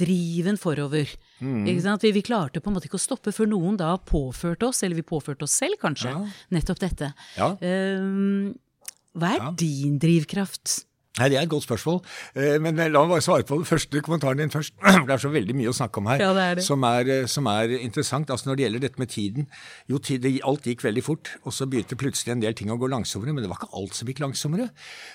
driven 0.00 0.56
forover. 0.60 1.10
Mm. 1.44 1.66
Ikke 1.68 1.84
sant? 1.84 2.06
Vi, 2.06 2.14
vi, 2.16 2.24
klarte 2.24 2.62
på 2.64 2.70
en 2.70 2.78
måte 2.78 2.88
ikke 2.88 2.96
å 2.96 3.02
stoppe 3.02 3.34
før 3.36 3.50
noen 3.52 3.76
da 3.80 3.92
påførte 4.00 4.70
oss, 4.70 4.80
eller 4.86 4.96
vi 4.96 5.04
påførte 5.06 5.44
oss 5.44 5.58
selv 5.60 5.76
kanskje, 5.82 6.14
ja. 6.14 6.24
nettopp 6.56 6.80
dette. 6.80 7.12
Ja. 7.36 7.52
Um, 7.60 8.56
hva 9.18 9.34
er 9.34 9.42
ja. 9.42 9.52
din 9.60 10.00
drivkraft? 10.00 10.87
Nei, 11.18 11.28
Det 11.28 11.38
er 11.38 11.42
et 11.42 11.50
godt 11.50 11.66
spørsmål. 11.66 11.98
Eh, 12.38 12.58
men 12.62 12.78
la 12.78 13.02
meg 13.02 13.10
bare 13.16 13.24
svare 13.24 13.46
på 13.46 13.58
den 13.58 13.66
første 13.66 14.02
kommentaren 14.04 14.38
din 14.38 14.52
først. 14.52 14.74
Det 15.08 15.14
er 15.14 15.22
så 15.22 15.30
veldig 15.32 15.56
mye 15.58 15.72
å 15.72 15.74
snakke 15.74 15.98
om 15.98 16.08
her 16.10 16.22
ja, 16.22 16.30
det 16.36 16.44
er 16.44 16.58
det. 16.58 16.64
Som, 16.66 16.84
er, 16.86 17.08
eh, 17.10 17.26
som, 17.30 17.48
er, 17.50 17.74
interessant. 17.78 18.30
Altså 18.30 18.48
Når 18.48 18.58
det 18.58 18.64
gjelder 18.64 18.82
dette 18.84 19.02
med 19.02 19.10
tiden 19.10 19.48
Jo, 19.88 19.98
alt 20.48 20.66
gikk 20.68 20.84
veldig 20.84 21.04
fort, 21.04 21.30
og 21.42 21.54
så 21.54 21.66
begynte 21.66 21.98
plutselig 21.98 22.34
en 22.34 22.42
del 22.42 22.54
ting 22.54 22.70
å 22.70 22.78
gå 22.78 22.90
langsommere. 22.90 23.34
Men 23.34 23.44
det 23.44 23.50
var 23.50 23.58
ikke 23.60 23.74
alt 23.80 23.96
som 23.98 24.10
gikk 24.10 24.22
langsommere. 24.22 24.68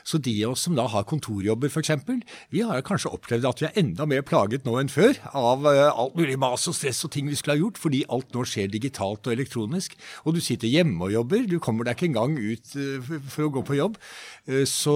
Så 0.03 0.19
de 0.19 0.33
av 0.43 0.55
oss 0.55 0.65
som 0.67 0.75
da 0.75 0.87
har 0.91 1.05
kontorjobber, 1.07 1.71
f.eks., 1.71 1.91
vi 2.51 2.63
har 2.65 2.83
kanskje 2.85 3.13
opplevd 3.13 3.47
at 3.47 3.61
vi 3.61 3.69
er 3.69 3.79
enda 3.79 4.07
mer 4.09 4.25
plaget 4.25 4.67
nå 4.67 4.75
enn 4.81 4.91
før 4.91 5.15
av 5.37 5.67
eh, 5.69 5.87
alt 5.87 6.17
mulig 6.19 6.37
mas 6.41 6.67
og 6.67 6.75
stress 6.77 7.03
og 7.07 7.13
ting 7.13 7.29
vi 7.29 7.37
skulle 7.39 7.57
ha 7.57 7.61
gjort, 7.63 7.79
fordi 7.79 8.03
alt 8.11 8.33
nå 8.35 8.43
skjer 8.49 8.71
digitalt 8.73 9.29
og 9.29 9.35
elektronisk. 9.35 9.95
Og 10.25 10.35
du 10.35 10.41
sitter 10.43 10.71
hjemme 10.71 11.07
og 11.07 11.15
jobber. 11.15 11.47
Du 11.47 11.59
kommer 11.63 11.87
deg 11.87 11.97
ikke 11.97 12.11
engang 12.11 12.35
ut 12.39 12.75
for 13.29 13.47
å 13.47 13.53
gå 13.53 13.63
på 13.67 13.77
jobb. 13.77 13.99
Så 14.69 14.95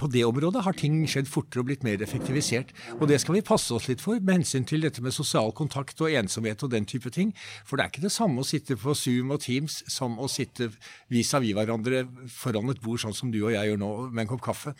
på 0.00 0.08
det 0.12 0.24
IT-området 0.30 0.62
har 0.64 0.76
ting 0.78 1.00
skjedd 1.08 1.28
fortere 1.28 1.62
og 1.62 1.68
blitt 1.68 1.84
mer 1.84 2.00
effektivisert. 2.02 2.70
Og 3.00 3.08
det 3.10 3.18
skal 3.20 3.36
vi 3.36 3.42
passe 3.46 3.72
oss 3.74 3.88
litt 3.90 4.02
for 4.02 4.20
med 4.20 4.40
hensyn 4.40 4.66
til 4.68 4.84
dette 4.84 5.02
med 5.02 5.14
sosial 5.14 5.50
kontakt 5.56 6.00
og 6.00 6.12
ensomhet 6.14 6.62
og 6.62 6.70
den 6.70 6.86
type 6.86 7.10
ting. 7.10 7.32
For 7.66 7.76
det 7.76 7.84
er 7.84 7.92
ikke 7.92 8.04
det 8.04 8.12
samme 8.14 8.42
å 8.42 8.46
sitte 8.46 8.76
på 8.78 8.94
Zoom 8.94 9.32
og 9.34 9.42
Teams 9.42 9.80
som 9.90 10.18
å 10.20 10.28
sitte 10.30 10.70
vis-à-vis 11.10 11.56
hverandre 11.56 12.04
foran 12.30 12.70
et 12.70 12.82
bord, 12.82 13.00
sånn 13.02 13.16
som 13.16 13.32
du 13.32 13.40
og 13.42 13.54
jeg 13.54 13.72
gjør 13.72 13.80
nå, 13.82 13.90
med 14.10 14.24
en 14.24 14.30
kopp 14.34 14.44
kaffe. 14.46 14.74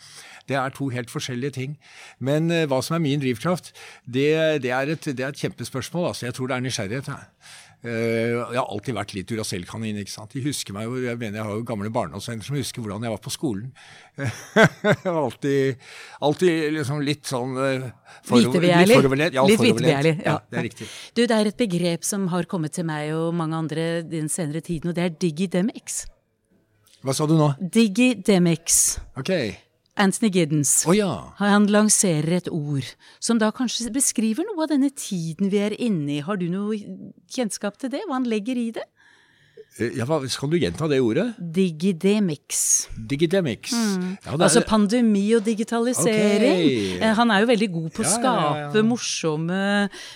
Det 0.47 0.57
er 0.59 0.75
to 0.75 0.87
helt 0.93 1.11
forskjellige 1.11 1.57
ting. 1.59 1.75
Men 2.19 2.51
uh, 2.51 2.63
hva 2.69 2.81
som 2.85 2.97
er 2.97 3.03
min 3.03 3.21
drivkraft, 3.21 3.73
det, 4.05 4.63
det, 4.63 4.71
er, 4.71 4.95
et, 4.95 5.11
det 5.11 5.25
er, 5.25 5.33
et, 5.33 5.41
kjempespørsmål. 5.41 6.11
Altså. 6.13 6.27
Jeg 6.29 6.37
tror 6.37 6.51
det 6.51 6.57
er 6.57 6.65
nysgjerrighet. 6.67 7.11
Eh, 7.11 7.67
jeg 7.81 8.59
har 8.59 8.67
alltid 8.69 8.93
vært 8.93 9.13
litt 9.17 9.29
Duracell-kanin. 9.31 9.97
ikke 10.03 10.13
sant? 10.13 10.35
De 10.35 10.43
husker 10.45 10.75
meg 10.75 10.91
jeg 11.01 11.17
mener 11.17 11.39
jeg 11.39 11.47
har 11.47 11.57
jo 11.57 11.63
gamle 11.65 11.89
barndomsvenner 11.93 12.45
som 12.45 12.57
husker 12.59 12.83
hvordan 12.83 13.07
jeg 13.07 13.13
var 13.13 13.21
på 13.23 13.33
skolen. 13.33 13.71
jeg 14.21 15.07
var 15.07 15.21
alltid, 15.23 15.87
alltid 16.27 16.67
liksom 16.77 17.01
litt 17.07 17.25
sånn 17.31 17.57
uh, 17.57 17.89
foroverlent. 18.29 19.33
Ja, 19.33 19.47
litt 19.49 19.63
vitebegjærlig. 19.63 20.13
Ja, 20.27 20.37
det 20.45 20.61
er 20.61 20.67
riktig. 20.69 20.89
Du, 21.17 21.23
det 21.25 21.39
er 21.39 21.49
et 21.49 21.57
begrep 21.57 22.05
som 22.05 22.29
har 22.33 22.49
kommet 22.51 22.77
til 22.77 22.85
meg 22.89 23.15
og 23.17 23.33
mange 23.37 23.57
andre 23.57 23.89
den 24.05 24.29
senere 24.29 24.61
tiden, 24.65 24.93
og 24.93 24.99
det 24.99 25.07
er 25.07 25.17
digidemics. 25.25 26.03
Hva 27.01 27.17
sa 27.17 27.25
du 27.25 27.33
nå? 27.39 27.49
Digidemics. 27.57 29.01
Ok. 29.17 29.33
Anthony 30.01 30.31
Giddens. 30.33 30.71
Oh, 30.89 30.95
ja. 30.97 31.11
Han 31.37 31.67
lanserer 31.69 32.39
et 32.39 32.49
ord 32.51 32.87
som 33.21 33.37
da 33.41 33.51
kanskje 33.53 33.91
beskriver 33.93 34.47
noe 34.47 34.65
av 34.65 34.71
denne 34.73 34.89
tiden 34.89 35.51
vi 35.53 35.61
er 35.61 35.75
inne 35.77 36.17
i. 36.17 36.23
Har 36.25 36.41
du 36.41 36.47
noe 36.49 36.79
kjennskap 37.31 37.77
til 37.81 37.93
det? 37.93 38.01
Hva 38.07 38.17
han 38.17 38.29
legger 38.29 38.57
i 38.57 38.71
det? 38.75 38.87
Eh, 39.79 39.93
ja, 39.95 40.05
hva, 40.07 40.19
Skal 40.27 40.51
du 40.51 40.57
gjenta 40.59 40.87
det 40.91 40.99
ordet? 40.99 41.29
Digidemics. 41.39 42.89
Digidemics. 42.91 43.71
Mm. 43.71 44.17
Ja, 44.25 44.33
er... 44.33 44.43
Altså 44.43 44.63
pandemi 44.67 45.23
og 45.37 45.45
digitalisering. 45.45 46.65
Okay. 46.65 46.97
Eh, 46.99 47.13
han 47.15 47.31
er 47.31 47.45
jo 47.45 47.49
veldig 47.53 47.69
god 47.71 47.87
på 47.95 48.03
å 48.03 48.07
ja, 48.07 48.11
skape 48.17 48.81
ja, 48.81 48.83
morsomme 48.83 49.61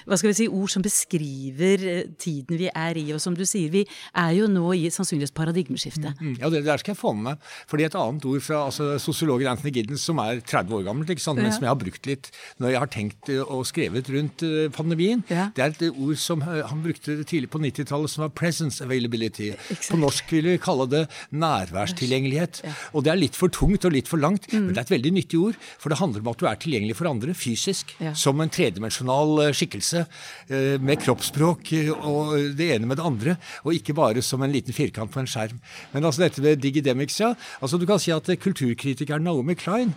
hva 0.06 0.20
skal 0.20 0.32
vi 0.32 0.36
si, 0.42 0.48
ord 0.52 0.74
som 0.74 0.84
beskriver 0.84 1.86
eh, 1.88 2.02
tiden 2.20 2.60
vi 2.60 2.68
er 2.68 3.00
i. 3.00 3.06
Og 3.16 3.24
som 3.24 3.38
du 3.38 3.46
sier, 3.48 3.72
vi 3.72 3.86
er 3.86 4.34
jo 4.36 4.50
nå 4.52 4.74
i 4.76 4.90
sannsynligvis 4.92 5.32
paradigmeskifte. 5.38 6.12
Mm, 6.20 6.34
mm. 6.34 6.36
Ja, 6.44 6.52
det 6.52 6.66
der 6.68 6.84
skal 6.84 6.92
jeg 6.92 7.00
få 7.00 7.16
med 7.16 7.30
meg. 7.30 7.48
Fordi 7.72 7.88
et 7.88 7.98
annet 8.00 8.28
ord 8.28 8.44
fra 8.44 8.66
altså, 8.68 8.90
sosiologen 9.00 9.54
Anthony 9.54 9.72
Giddens, 9.78 10.04
som 10.04 10.20
er 10.24 10.44
30 10.44 10.82
år 10.82 10.86
gammelt, 10.90 11.16
men 11.16 11.24
som 11.24 11.40
jeg 11.40 11.72
har 11.72 11.80
brukt 11.80 12.08
litt 12.10 12.28
når 12.60 12.74
jeg 12.74 12.82
har 12.82 12.92
tenkt 12.92 13.32
og 13.46 13.64
skrevet 13.68 14.10
rundt 14.12 14.44
pandemien, 14.76 15.24
det 15.30 15.64
er 15.64 15.72
et 15.72 15.84
ord 15.94 16.18
som 16.20 16.44
han 16.44 16.84
brukte 16.84 17.22
tidlig 17.24 17.50
på 17.54 17.62
90-tallet, 17.62 18.12
som 18.12 18.26
var 18.26 18.34
'presence 18.36 18.84
availability'. 18.84 19.45
På 19.90 20.00
norsk 20.00 20.34
vil 20.36 20.52
vi 20.54 20.58
kalle 20.62 20.88
det 20.92 21.04
nærværstilgjengelighet. 21.36 22.62
Og 22.94 23.06
det 23.06 23.14
er 23.14 23.22
litt 23.22 23.38
for 23.38 23.54
tungt 23.54 23.86
og 23.88 23.94
litt 23.96 24.10
for 24.10 24.22
langt, 24.22 24.48
mm. 24.52 24.58
men 24.60 24.74
det 24.74 24.82
er 24.82 24.88
et 24.88 24.96
veldig 24.96 25.14
nyttig 25.20 25.42
ord. 25.42 25.60
For 25.82 25.92
det 25.92 26.00
handler 26.00 26.24
om 26.24 26.32
at 26.32 26.42
du 26.42 26.48
er 26.50 26.60
tilgjengelig 26.62 26.98
for 27.00 27.10
andre 27.10 27.36
fysisk. 27.38 27.96
Ja. 28.04 28.14
Som 28.18 28.42
en 28.44 28.52
tredimensjonal 28.52 29.46
eh, 29.46 29.54
skikkelse. 29.56 30.06
Eh, 30.50 30.76
med 30.82 31.02
kroppsspråk 31.04 31.72
eh, 31.78 31.92
og 31.94 32.36
det 32.58 32.72
ene 32.76 32.90
med 32.90 33.00
det 33.00 33.08
andre. 33.08 33.38
Og 33.64 33.76
ikke 33.78 33.96
bare 33.98 34.24
som 34.26 34.44
en 34.46 34.54
liten 34.54 34.76
firkant 34.76 35.12
på 35.12 35.22
en 35.22 35.30
skjerm. 35.30 35.60
Men 35.94 36.08
altså 36.08 36.26
dette 36.26 36.44
med 36.44 36.64
digidemics, 36.64 37.20
ja. 37.22 37.34
Altså 37.62 37.80
du 37.82 37.88
kan 37.90 38.02
si 38.02 38.14
at 38.16 38.30
kulturkritikeren 38.42 39.26
Naomi 39.26 39.56
Klein, 39.58 39.94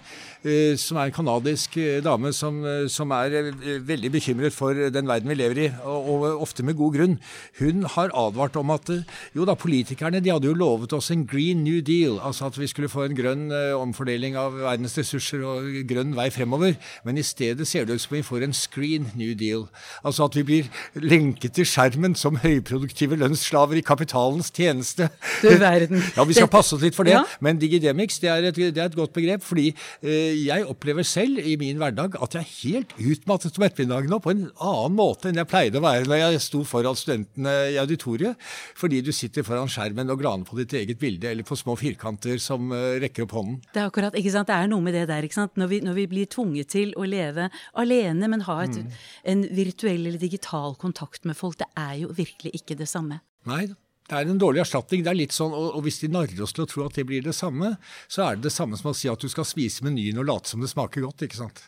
som 0.78 0.98
er 1.00 1.08
en 1.08 1.14
canadisk 1.14 1.74
dame 2.04 2.30
som, 2.36 2.60
som, 2.88 3.10
er 3.12 3.50
veldig 3.84 4.10
bekymret 4.14 4.54
for 4.54 4.76
den 4.94 5.08
verden 5.10 5.30
vi 5.32 5.36
lever 5.36 5.60
i, 5.64 5.66
og, 5.82 6.10
og 6.14 6.44
ofte 6.46 6.64
med 6.66 6.78
god 6.78 6.94
grunn, 6.94 7.16
hun 7.58 7.82
har 7.96 8.14
advart 8.16 8.56
om 8.60 8.70
at 8.74 8.92
jo 9.38 9.46
da, 9.48 9.54
politikerne 9.58 10.20
de 10.22 10.32
hadde 10.32 10.48
jo 10.48 10.56
lovet 10.58 10.92
oss 10.96 11.10
en 11.14 11.24
green 11.28 11.62
new 11.64 11.80
deal, 11.84 12.18
altså 12.24 12.48
at 12.48 12.58
vi 12.58 12.68
skulle 12.70 12.90
få 12.90 13.06
en 13.06 13.16
grønn 13.16 13.48
uh, 13.52 13.78
omfordeling 13.78 14.36
av 14.38 14.56
verdens 14.58 14.96
ressurser 14.98 15.44
og 15.46 15.66
grønn 15.88 16.14
vei 16.16 16.28
fremover. 16.34 16.76
Men 17.06 17.20
i 17.20 17.26
stedet 17.26 17.68
ser 17.68 17.86
det 17.86 17.98
ut 17.98 18.04
som 18.04 18.16
vi 18.16 18.24
får 18.26 18.46
en 18.46 18.56
screen 18.56 19.08
new 19.18 19.34
deal. 19.38 19.66
Altså 20.02 20.26
at 20.28 20.38
vi 20.38 20.44
blir 20.48 20.70
lenket 20.98 21.56
til 21.58 21.68
skjermen 21.68 22.16
som 22.18 22.40
høyproduktive 22.42 23.18
lønnsslaver 23.20 23.80
i 23.80 23.84
kapitalens 23.86 24.50
tjeneste. 24.54 25.10
Du 25.42 25.50
verden. 25.60 26.02
ja, 26.16 26.26
vi 26.28 26.36
skal 26.36 26.50
passe 26.52 26.76
oss 26.76 26.84
litt 26.84 26.98
for 26.98 27.08
det. 27.08 27.16
Ja. 27.16 27.24
Men 27.44 27.60
digidemics 27.62 28.20
det 28.22 28.32
er, 28.32 28.50
et, 28.50 28.58
det 28.58 28.74
er, 28.74 28.90
et, 28.90 28.98
godt 28.98 29.14
begrep, 29.16 29.44
fordi 29.46 29.70
uh, 29.72 30.08
jeg 30.08 30.66
opplever 30.68 31.06
selv 31.06 31.38
i 31.38 31.56
min 31.60 31.78
hverdag 31.80 32.18
at 32.18 32.38
jeg 32.38 32.44
er 32.44 32.54
helt 32.62 32.96
utmattet 32.98 33.58
om 33.58 33.68
ettermiddagen 33.68 34.12
nå 34.12 34.20
på 34.24 34.34
en 34.34 34.46
annen 34.48 34.98
måte 34.98 35.30
enn 35.30 35.38
jeg 35.38 35.50
pleide 35.50 35.80
å 35.80 35.84
være 35.84 36.08
når 36.08 36.24
jeg 36.24 36.42
sto 36.48 36.64
foran 36.66 36.98
studentene 36.98 37.54
i 37.74 37.78
auditoriet. 37.80 38.38
Fordi 38.78 39.00
du 39.04 39.12
sitter 39.14 39.27
sitter 39.28 39.44
foran 39.46 39.68
skjermen 39.70 40.08
og 40.12 40.20
glaner 40.22 40.48
på 40.48 40.56
ditt 40.58 40.74
eget 40.78 41.00
bilde, 41.00 41.28
eller 41.30 41.46
på 41.46 41.56
små 41.58 41.76
firkanter 41.78 42.40
som 42.42 42.72
uh, 42.72 42.96
rekker 43.02 43.26
opp 43.26 43.36
hånden. 43.36 43.58
Det 43.74 43.82
er 43.82 43.90
akkurat, 43.90 44.16
ikke 44.18 44.32
sant? 44.34 44.48
Det 44.48 44.56
er 44.56 44.70
noe 44.72 44.84
med 44.84 44.96
det 44.96 45.06
der. 45.10 45.26
ikke 45.26 45.38
sant? 45.38 45.58
Når 45.60 45.72
vi, 45.72 45.80
når 45.84 45.98
vi 45.98 46.06
blir 46.10 46.30
tvunget 46.32 46.72
til 46.74 46.94
å 46.96 47.04
leve 47.08 47.50
alene, 47.78 48.30
men 48.30 48.46
ha 48.48 48.62
et, 48.64 48.78
mm. 48.80 49.02
en 49.34 49.44
virtuell 49.58 50.06
eller 50.06 50.22
digital 50.22 50.78
kontakt 50.80 51.28
med 51.28 51.36
folk, 51.38 51.58
det 51.60 51.68
er 51.76 52.00
jo 52.04 52.14
virkelig 52.16 52.56
ikke 52.62 52.78
det 52.80 52.88
samme. 52.90 53.20
Nei 53.48 53.66
da. 53.68 53.78
Det 54.08 54.16
er 54.16 54.30
en 54.32 54.40
dårlig 54.40 54.62
erstatning. 54.62 55.02
det 55.04 55.10
er 55.10 55.18
litt 55.18 55.34
sånn, 55.36 55.52
og, 55.52 55.74
og 55.76 55.82
Hvis 55.84 56.00
de 56.00 56.08
narrer 56.08 56.40
oss 56.40 56.54
til 56.56 56.64
å 56.64 56.70
tro 56.70 56.86
at 56.86 56.96
det 56.96 57.04
blir 57.04 57.20
det 57.26 57.34
samme, 57.36 57.74
så 58.08 58.24
er 58.24 58.38
det 58.38 58.46
det 58.48 58.54
samme 58.54 58.78
som 58.80 58.88
å 58.88 58.96
si 58.96 59.10
at 59.12 59.20
du 59.20 59.28
skal 59.28 59.44
spise 59.44 59.84
menyen 59.84 60.20
og 60.22 60.30
late 60.30 60.48
som 60.48 60.64
det 60.64 60.70
smaker 60.72 61.04
godt. 61.04 61.26
ikke 61.26 61.36
sant? 61.42 61.60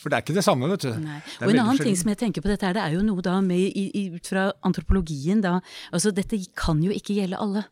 For 0.00 0.10
det 0.10 0.18
er 0.18 0.24
ikke 0.26 0.36
det 0.38 0.44
samme, 0.46 0.68
vet 0.72 0.86
du. 0.86 0.92
Nei. 1.02 1.20
Og 1.40 1.52
En 1.52 1.62
annen 1.64 1.80
ting 1.82 1.96
som 1.98 2.12
jeg 2.12 2.20
tenker 2.20 2.44
på 2.44 2.50
dette, 2.50 2.66
er 2.68 2.76
det 2.76 2.84
er 2.84 2.96
jo 2.96 3.02
noe 3.06 3.24
da 3.24 3.38
med, 3.44 3.74
ut 4.18 4.30
fra 4.30 4.48
antropologien 4.66 5.42
da, 5.44 5.58
altså 5.92 6.12
Dette 6.14 6.38
kan 6.58 6.80
jo 6.84 6.94
ikke 6.94 7.18
gjelde 7.20 7.40
alle. 7.42 7.64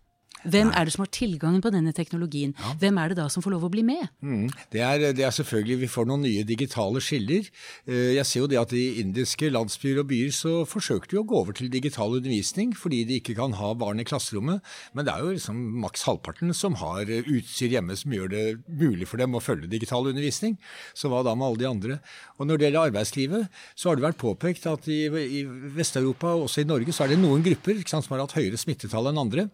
Hvem 0.46 0.70
er 0.72 0.86
det 0.86 0.94
som 0.94 1.02
har 1.04 1.10
tilgangen 1.14 1.62
på 1.64 1.72
denne 1.74 1.92
teknologien? 1.96 2.54
Ja. 2.58 2.74
Hvem 2.82 3.00
er 3.02 3.12
det 3.12 3.18
da 3.18 3.26
som 3.32 3.44
får 3.44 3.56
lov 3.56 3.66
å 3.68 3.70
bli 3.72 3.82
med? 3.86 4.06
Mm. 4.22 4.46
Det, 4.72 4.82
er, 4.82 5.06
det, 5.16 5.24
er, 5.24 5.34
selvfølgelig 5.34 5.78
Vi 5.82 5.90
får 5.90 6.08
noen 6.08 6.24
nye 6.26 6.44
digitale 6.46 7.02
skiller. 7.02 7.48
Eh, 7.88 8.16
jeg 8.16 8.26
ser 8.28 8.44
jo 8.44 8.50
det 8.50 8.60
at 8.60 8.74
i 8.76 8.84
indiske 9.02 9.50
landsbyer 9.52 10.02
og 10.02 10.10
byer 10.12 10.34
så 10.34 10.54
forsøker 10.68 11.12
de 11.12 11.20
å 11.20 11.26
gå 11.26 11.40
over 11.42 11.56
til 11.56 11.70
digital 11.72 12.16
undervisning 12.18 12.74
fordi 12.76 13.02
de 13.08 13.20
ikke 13.20 13.36
kan 13.38 13.56
ha 13.58 13.72
barn 13.78 14.02
i 14.02 14.06
klasserommet. 14.06 14.62
Men 14.96 15.08
det 15.08 15.14
er 15.14 15.24
jo 15.24 15.34
liksom 15.34 15.60
maks 15.84 16.06
halvparten 16.08 16.54
som 16.56 16.78
har 16.82 17.10
utstyr 17.10 17.76
hjemme 17.76 17.96
som 17.98 18.14
gjør 18.14 18.32
det 18.32 18.44
mulig 18.66 19.08
for 19.10 19.22
dem 19.22 19.36
å 19.36 19.42
følge 19.42 19.70
digital 19.72 20.08
undervisning. 20.12 20.56
Så 20.96 21.10
hva 21.12 21.24
da 21.26 21.34
med 21.36 21.50
alle 21.50 21.62
de 21.62 21.70
andre? 21.70 21.98
Og 22.38 22.48
når 22.48 22.60
det 22.60 22.68
gjelder 22.68 22.90
arbeidslivet, 22.90 23.60
så 23.74 23.90
har 23.90 23.98
det 23.98 24.06
vært 24.06 24.22
påpekt 24.22 24.66
at 24.70 24.88
i, 24.92 25.04
i 25.08 25.44
Vest-Europa 25.76 26.34
og 26.36 26.46
også 26.46 26.62
i 26.62 26.68
Norge 26.68 26.94
så 26.94 27.06
er 27.06 27.14
det 27.14 27.20
noen 27.22 27.44
grupper 27.44 27.82
sant, 27.86 28.06
som 28.06 28.16
har 28.16 28.24
hatt 28.24 28.36
høyere 28.38 28.60
smittetall 28.60 29.10
enn 29.10 29.22
andre. 29.22 29.48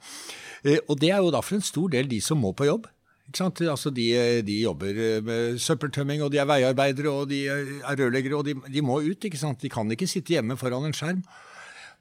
Eh, 0.65 0.81
og 0.89 0.99
det 1.03 1.13
er 1.13 1.23
jo 1.23 1.33
da 1.35 1.43
for 1.45 1.59
en 1.59 1.65
stor 1.65 1.93
del 1.93 2.11
de 2.11 2.21
som 2.25 2.41
må 2.43 2.53
på 2.57 2.69
jobb. 2.69 2.89
Altså 3.33 3.89
de, 3.95 4.07
de, 4.45 4.59
jobber 4.61 5.23
med 5.25 5.59
søppeltømming, 5.63 6.21
og 6.21 6.33
de 6.35 6.41
er 6.43 6.49
veiarbeidere, 6.49 7.09
og 7.09 7.31
de 7.31 7.47
er 7.49 7.97
rørleggere, 7.97 8.37
og 8.37 8.45
de, 8.45 8.55
de, 8.69 8.83
må 8.85 8.99
ut. 9.01 9.25
De 9.25 9.71
kan 9.73 9.95
ikke 9.95 10.11
sitte 10.11 10.35
hjemme 10.35 10.59
foran 10.61 10.85
en 10.85 10.97
skjerm. 10.97 11.23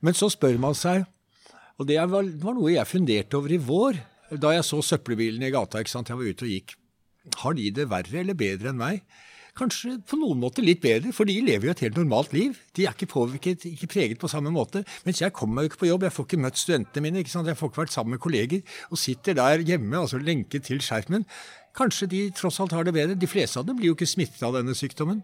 Men 0.02 0.18
så 0.18 0.32
spør 0.34 0.58
man 0.60 0.76
seg, 0.76 1.06
og 1.80 1.88
det 1.88 2.02
var, 2.12 2.26
noe 2.26 2.74
jeg 2.74 2.90
funderte 2.90 3.38
over 3.38 3.54
i 3.54 3.62
vår, 3.62 4.02
da 4.42 4.54
jeg 4.58 4.68
så 4.68 4.82
søppelbilene 4.84 5.48
i 5.48 5.54
gata. 5.54 5.80
Jeg 5.80 6.04
var 6.10 6.28
ute 6.28 6.48
og 6.48 6.52
gikk. 6.52 6.76
Har 7.44 7.56
de 7.56 7.70
det 7.74 7.88
verre 7.90 8.24
eller 8.24 8.38
bedre 8.38 8.72
enn 8.72 8.82
meg? 8.82 9.04
Kanskje 9.58 9.98
på 10.08 10.20
noen 10.20 10.40
måte 10.42 10.64
litt 10.64 10.82
bedre, 10.84 11.14
for 11.16 11.28
de 11.30 11.38
lever 11.44 11.70
jo 11.70 11.76
et 11.76 11.84
helt 11.86 12.00
normalt 12.00 12.34
liv. 12.36 12.58
De 12.78 12.86
er 12.88 12.96
ikke 12.96 13.10
påvirket, 13.12 13.66
ikke 13.70 13.90
preget 13.92 14.22
på 14.22 14.30
samme 14.32 14.54
måte. 14.54 14.84
Mens 15.08 15.22
jeg 15.22 15.36
kommer 15.36 15.60
meg 15.60 15.68
jo 15.68 15.72
ikke 15.72 15.82
på 15.84 15.90
jobb, 15.92 16.06
jeg 16.08 16.16
får 16.16 16.30
ikke 16.30 16.42
møtt 16.46 16.62
studentene 16.62 17.06
mine, 17.06 17.24
jeg 17.24 17.58
får 17.60 17.72
ikke 17.72 17.84
vært 17.84 17.96
sammen 17.96 18.16
med 18.16 18.24
kolleger, 18.24 18.78
og 18.90 19.02
sitter 19.02 19.38
der 19.38 19.66
hjemme, 19.68 20.00
altså 20.00 20.22
lenket 20.22 20.70
til 20.70 20.82
skjermen. 20.84 21.28
Kanskje 21.78 22.08
de 22.12 22.22
tross 22.36 22.60
alt 22.60 22.74
har 22.76 22.84
det 22.88 22.94
bedre. 22.96 23.16
De 23.16 23.30
fleste 23.30 23.60
av 23.60 23.68
dem 23.68 23.78
blir 23.80 23.92
jo 23.92 23.96
ikke 23.96 24.10
smittet 24.10 24.42
av 24.44 24.56
denne 24.58 24.76
sykdommen. 24.76 25.22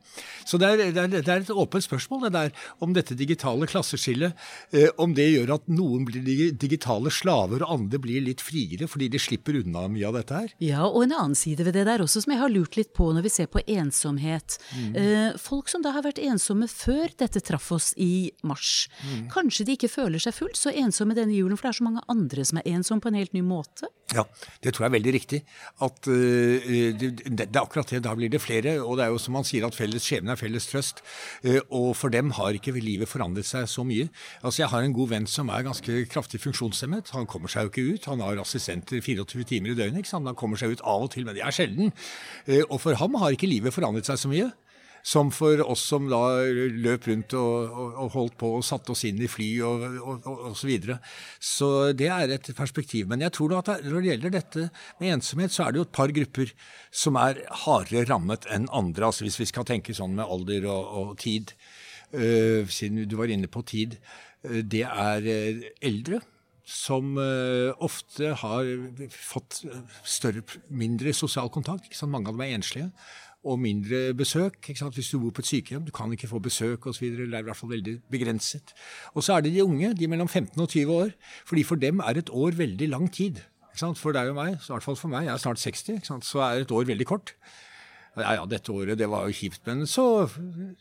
Så 0.47 0.59
det 0.61 0.69
er, 0.69 0.83
det 0.95 1.01
er, 1.03 1.09
det 1.17 1.27
er 1.27 1.43
et 1.43 1.51
åpent 1.51 1.83
spørsmål 1.83 2.27
det 2.27 2.33
der, 2.35 2.53
om 2.83 2.93
dette 2.95 3.17
digitale 3.19 3.67
klasseskillet. 3.69 4.37
Eh, 4.71 4.87
om 5.01 5.15
det 5.17 5.27
gjør 5.29 5.55
at 5.57 5.67
noen 5.71 6.05
blir 6.07 6.53
digitale 6.55 7.11
slaver, 7.13 7.65
og 7.65 7.73
andre 7.79 7.99
blir 8.01 8.23
litt 8.23 8.43
friere 8.43 8.87
fordi 8.87 9.09
de 9.11 9.21
slipper 9.21 9.59
unna 9.61 9.85
mye 9.91 10.07
av 10.07 10.19
dette 10.19 10.39
her. 10.39 10.55
Ja, 10.63 10.85
og 10.87 11.03
en 11.03 11.15
annen 11.17 11.37
side 11.37 11.67
ved 11.67 11.75
det 11.77 11.87
der 11.89 12.03
også 12.03 12.23
som 12.23 12.33
jeg 12.33 12.41
har 12.41 12.53
lurt 12.53 12.79
litt 12.79 12.93
på 12.97 13.09
når 13.15 13.27
vi 13.27 13.33
ser 13.33 13.51
på 13.51 13.63
ensomhet. 13.67 14.57
Mm. 14.71 14.95
Eh, 15.01 15.27
folk 15.41 15.71
som 15.71 15.83
da 15.83 15.93
har 15.95 16.05
vært 16.07 16.21
ensomme 16.23 16.69
før 16.71 17.11
dette 17.19 17.43
traff 17.43 17.69
oss 17.75 17.91
i 17.99 18.29
mars. 18.47 18.87
Mm. 19.03 19.27
Kanskje 19.33 19.67
de 19.67 19.77
ikke 19.77 19.91
føler 19.91 20.23
seg 20.23 20.35
fullt 20.37 20.59
så 20.59 20.71
ensomme 20.71 21.17
denne 21.17 21.35
julen, 21.35 21.59
for 21.59 21.67
det 21.67 21.75
er 21.75 21.81
så 21.81 21.89
mange 21.89 22.07
andre 22.11 22.47
som 22.47 22.61
er 22.61 22.71
ensomme 22.71 23.03
på 23.03 23.11
en 23.11 23.19
helt 23.19 23.35
ny 23.35 23.43
måte? 23.45 23.91
Ja, 24.15 24.23
det 24.63 24.71
tror 24.71 24.85
jeg 24.85 24.91
er 24.91 24.95
veldig 24.95 25.13
riktig. 25.17 25.41
At 25.83 26.07
uh, 26.07 26.37
det, 26.38 27.12
det, 27.25 27.48
er 27.48 27.62
akkurat 27.62 27.89
det. 27.91 28.03
Da 28.06 28.13
blir 28.17 28.32
det 28.32 28.41
flere. 28.44 28.77
Og 28.84 28.98
det 28.98 29.06
er 29.06 29.13
jo 29.13 29.22
som 29.22 29.38
man 29.38 29.48
sier 29.48 29.67
at 29.67 29.77
felles 29.77 30.06
skjebne 30.06 30.34
er 30.34 30.39
felles 30.39 30.70
trøst. 30.70 31.03
Eh, 31.44 31.60
og 31.70 31.94
for 32.00 32.13
dem 32.13 32.34
har 32.38 32.58
ikke 32.58 32.75
livet 32.77 33.10
forandret 33.10 33.48
seg 33.48 33.67
så 33.72 33.86
mye. 33.88 34.10
Altså 34.41 34.63
Jeg 34.63 34.72
har 34.74 34.86
en 34.86 34.96
god 34.96 35.12
venn 35.15 35.27
som 35.32 35.51
er 35.53 35.65
ganske 35.67 36.00
kraftig 36.12 36.41
funksjonshemmet. 36.44 37.13
Han 37.17 37.29
kommer 37.29 37.51
seg 37.51 37.67
jo 37.67 37.74
ikke 37.74 37.88
ut. 37.94 38.10
Han 38.12 38.24
har 38.25 38.44
assistenter 38.44 39.01
24 39.01 39.48
timer 39.48 39.74
i 39.74 39.79
døgnet. 39.79 40.03
ikke 40.03 40.13
sant? 40.13 40.29
Han 40.29 40.38
kommer 40.38 40.60
seg 40.60 40.77
ut 40.77 40.86
av 40.86 41.08
og 41.08 41.12
til, 41.13 41.27
men 41.27 41.38
det 41.38 41.46
er 41.46 41.56
sjelden. 41.56 41.94
Eh, 42.46 42.63
og 42.70 42.82
for 42.84 42.98
ham 42.98 43.20
har 43.22 43.36
ikke 43.36 43.50
livet 43.50 43.75
forandret 43.75 44.10
seg 44.10 44.22
så 44.22 44.32
mye. 44.32 44.51
Som 45.07 45.29
for 45.31 45.61
oss 45.63 45.85
som 45.87 46.09
da 46.11 46.19
løp 46.43 47.07
rundt 47.07 47.35
og, 47.39 47.71
og, 47.71 47.91
og 48.03 48.13
holdt 48.15 48.37
på 48.41 48.49
og 48.57 48.65
satte 48.67 48.91
oss 48.91 49.05
inn 49.07 49.21
i 49.23 49.29
fly 49.31 49.47
og, 49.63 49.85
og, 50.01 50.27
og, 50.33 50.53
så 50.59 50.67
videre. 50.67 50.97
Så 51.39 51.69
det 51.97 52.09
er 52.11 52.33
et 52.35 52.49
perspektiv. 52.57 53.07
Men 53.07 53.23
jeg 53.23 53.35
tror 53.37 53.53
da 53.53 53.61
at 53.61 53.85
når 53.87 54.01
det 54.01 54.11
gjelder 54.11 54.35
dette 54.35 54.67
med 54.99 55.15
ensomhet, 55.15 55.53
så 55.55 55.63
er 55.63 55.73
det 55.73 55.81
jo 55.81 55.87
et 55.87 55.95
par 55.95 56.11
grupper 56.17 56.51
som 56.91 57.19
er 57.21 57.39
hardere 57.63 58.07
rammet 58.09 58.47
enn 58.51 58.67
andre, 58.75 59.07
altså 59.07 59.23
hvis 59.23 59.39
vi 59.39 59.47
skal 59.47 59.67
tenke 59.67 59.95
sånn 59.95 60.17
med 60.17 60.27
alder 60.27 60.67
og, 60.73 61.13
tid. 61.21 61.55
Uh, 62.07 62.63
siden 62.71 63.03
du 63.03 63.17
var 63.19 63.31
inne 63.31 63.49
på 63.51 63.63
tid. 63.67 63.97
Uh, 64.43 64.61
det 64.63 64.85
er 64.87 65.23
uh, 65.27 65.69
eldre 65.83 66.19
som 66.67 67.15
ofte 67.79 68.33
har 68.41 68.69
fått 69.07 69.61
større, 70.03 70.41
mindre 70.67 71.13
sosial 71.15 71.47
kontakt. 71.47 71.85
Ikke 71.87 71.95
sant? 71.95 72.11
Mange 72.11 72.27
av 72.27 72.35
dem 72.35 72.43
er 72.43 72.57
enslige 72.57 72.89
og 73.44 73.60
mindre 73.60 74.13
besøk. 74.13 74.58
Hvis 74.65 75.12
du 75.12 75.20
bor 75.20 75.32
på 75.32 75.41
et 75.41 75.50
sykehjem, 75.51 75.86
du 75.86 75.91
kan 75.91 76.12
ikke 76.12 76.27
få 76.27 76.39
besøk 76.39 76.88
osv. 76.88 77.06
Det 77.06 77.27
er 77.27 77.39
i 77.39 77.48
hvert 77.50 77.58
fall 77.58 77.70
veldig 77.70 78.00
begrenset. 78.12 78.74
Og 79.13 79.24
så 79.24 79.38
er 79.38 79.41
det 79.41 79.53
de 79.53 79.63
unge, 79.63 79.94
de 79.94 80.08
mellom 80.08 80.27
15 80.27 80.62
og 80.62 80.70
20 80.70 80.91
år. 80.94 81.13
fordi 81.46 81.63
for 81.63 81.75
dem 81.75 82.00
er 82.00 82.17
et 82.17 82.29
år 82.29 82.51
veldig 82.51 82.89
lang 82.89 83.13
tid. 83.13 83.44
For 83.77 84.12
deg 84.12 84.29
og 84.29 84.36
meg, 84.36 84.53
i 84.58 84.72
hvert 84.72 84.84
fall 84.84 84.96
for 84.96 85.08
meg, 85.08 85.25
jeg 85.25 85.34
er 85.34 85.38
snart 85.38 85.58
60, 85.58 86.24
så 86.25 86.39
er 86.39 86.62
et 86.62 86.72
år 86.72 86.86
veldig 86.86 87.06
kort. 87.06 87.36
Ja, 88.17 88.32
ja, 88.34 88.46
dette 88.50 88.74
året 88.74 88.98
det 88.98 89.06
var 89.10 89.27
jo 89.27 89.36
kjipt, 89.36 89.62
men 89.67 89.86
så 89.86 90.25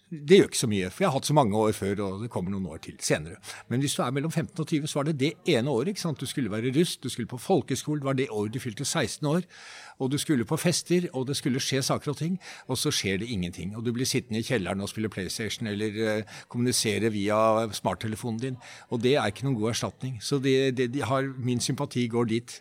Det 0.08 0.38
gjør 0.38 0.48
ikke 0.48 0.62
så 0.62 0.68
mye. 0.70 0.88
For 0.88 1.04
jeg 1.04 1.10
har 1.10 1.16
hatt 1.18 1.28
så 1.28 1.36
mange 1.36 1.56
år 1.56 1.74
før, 1.76 2.00
og 2.06 2.22
det 2.22 2.30
kommer 2.32 2.50
noen 2.54 2.68
år 2.72 2.80
til 2.86 2.96
senere. 3.04 3.36
Men 3.68 3.82
hvis 3.84 3.96
du 3.96 4.02
er 4.02 4.14
mellom 4.16 4.32
15 4.32 4.62
og 4.62 4.66
20, 4.66 4.88
så 4.88 4.98
var 5.00 5.08
det 5.10 5.18
det 5.20 5.32
ene 5.52 5.70
året. 5.70 5.88
ikke 5.92 6.00
sant? 6.00 6.20
Du 6.20 6.26
skulle 6.26 6.50
være 6.50 6.72
russ, 6.78 6.96
du 6.96 7.08
skulle 7.12 7.28
på 7.28 7.36
folkeskole, 7.36 8.00
det 8.00 8.08
var 8.08 8.16
det 8.16 8.30
året 8.30 8.54
du 8.54 8.58
fylte 8.58 8.84
16 8.84 9.26
år. 9.28 9.44
Og 9.98 10.10
du 10.12 10.18
skulle 10.20 10.44
på 10.44 10.58
fester, 10.60 11.08
og 11.12 11.26
det 11.28 11.36
skulle 11.38 11.62
skje 11.62 11.82
saker 11.82 12.12
og 12.12 12.18
ting. 12.20 12.38
Og 12.68 12.78
så 12.78 12.92
skjer 12.92 13.22
det 13.22 13.30
ingenting. 13.32 13.74
Og 13.76 13.84
du 13.84 13.92
blir 13.96 14.08
sittende 14.08 14.42
i 14.42 14.46
kjelleren 14.46 14.84
og 14.84 14.90
spille 14.92 15.10
PlayStation 15.12 15.68
eller 15.70 16.00
uh, 16.20 16.38
kommunisere 16.52 17.10
via 17.14 17.38
smarttelefonen 17.72 18.40
din. 18.42 18.60
Og 18.90 19.02
det 19.02 19.16
er 19.16 19.32
ikke 19.32 19.48
noen 19.48 19.58
god 19.60 19.72
erstatning. 19.72 20.18
Så 20.20 20.38
det, 20.42 20.76
det, 20.76 20.90
de 20.94 21.04
har, 21.04 21.32
min 21.38 21.60
sympati 21.60 22.06
går 22.12 22.32
dit. 22.32 22.58